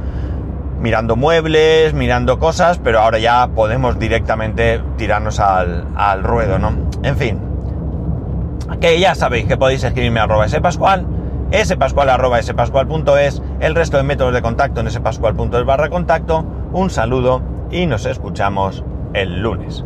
mirando 0.79 1.15
muebles, 1.15 1.93
mirando 1.93 2.39
cosas, 2.39 2.79
pero 2.79 2.99
ahora 2.99 3.19
ya 3.19 3.47
podemos 3.53 3.99
directamente 3.99 4.81
tirarnos 4.97 5.39
al, 5.39 5.85
al 5.95 6.23
ruedo, 6.23 6.57
¿no? 6.57 6.71
En 7.03 7.17
fin, 7.17 7.39
que 8.79 8.99
ya 8.99 9.15
sabéis 9.15 9.45
que 9.45 9.57
podéis 9.57 9.83
escribirme 9.83 10.19
a 10.19 10.23
arroba 10.23 10.47
spascual, 10.47 11.05
spascual 11.63 12.09
arroba 12.09 12.41
spascual.es, 12.41 13.41
el 13.59 13.75
resto 13.75 13.97
de 13.97 14.03
métodos 14.03 14.33
de 14.33 14.41
contacto 14.41 14.81
en 14.81 14.89
spascual.es 14.89 15.65
barra 15.65 15.89
contacto, 15.89 16.45
un 16.71 16.89
saludo 16.89 17.41
y 17.71 17.85
nos 17.85 18.05
escuchamos 18.05 18.83
el 19.13 19.41
lunes. 19.41 19.83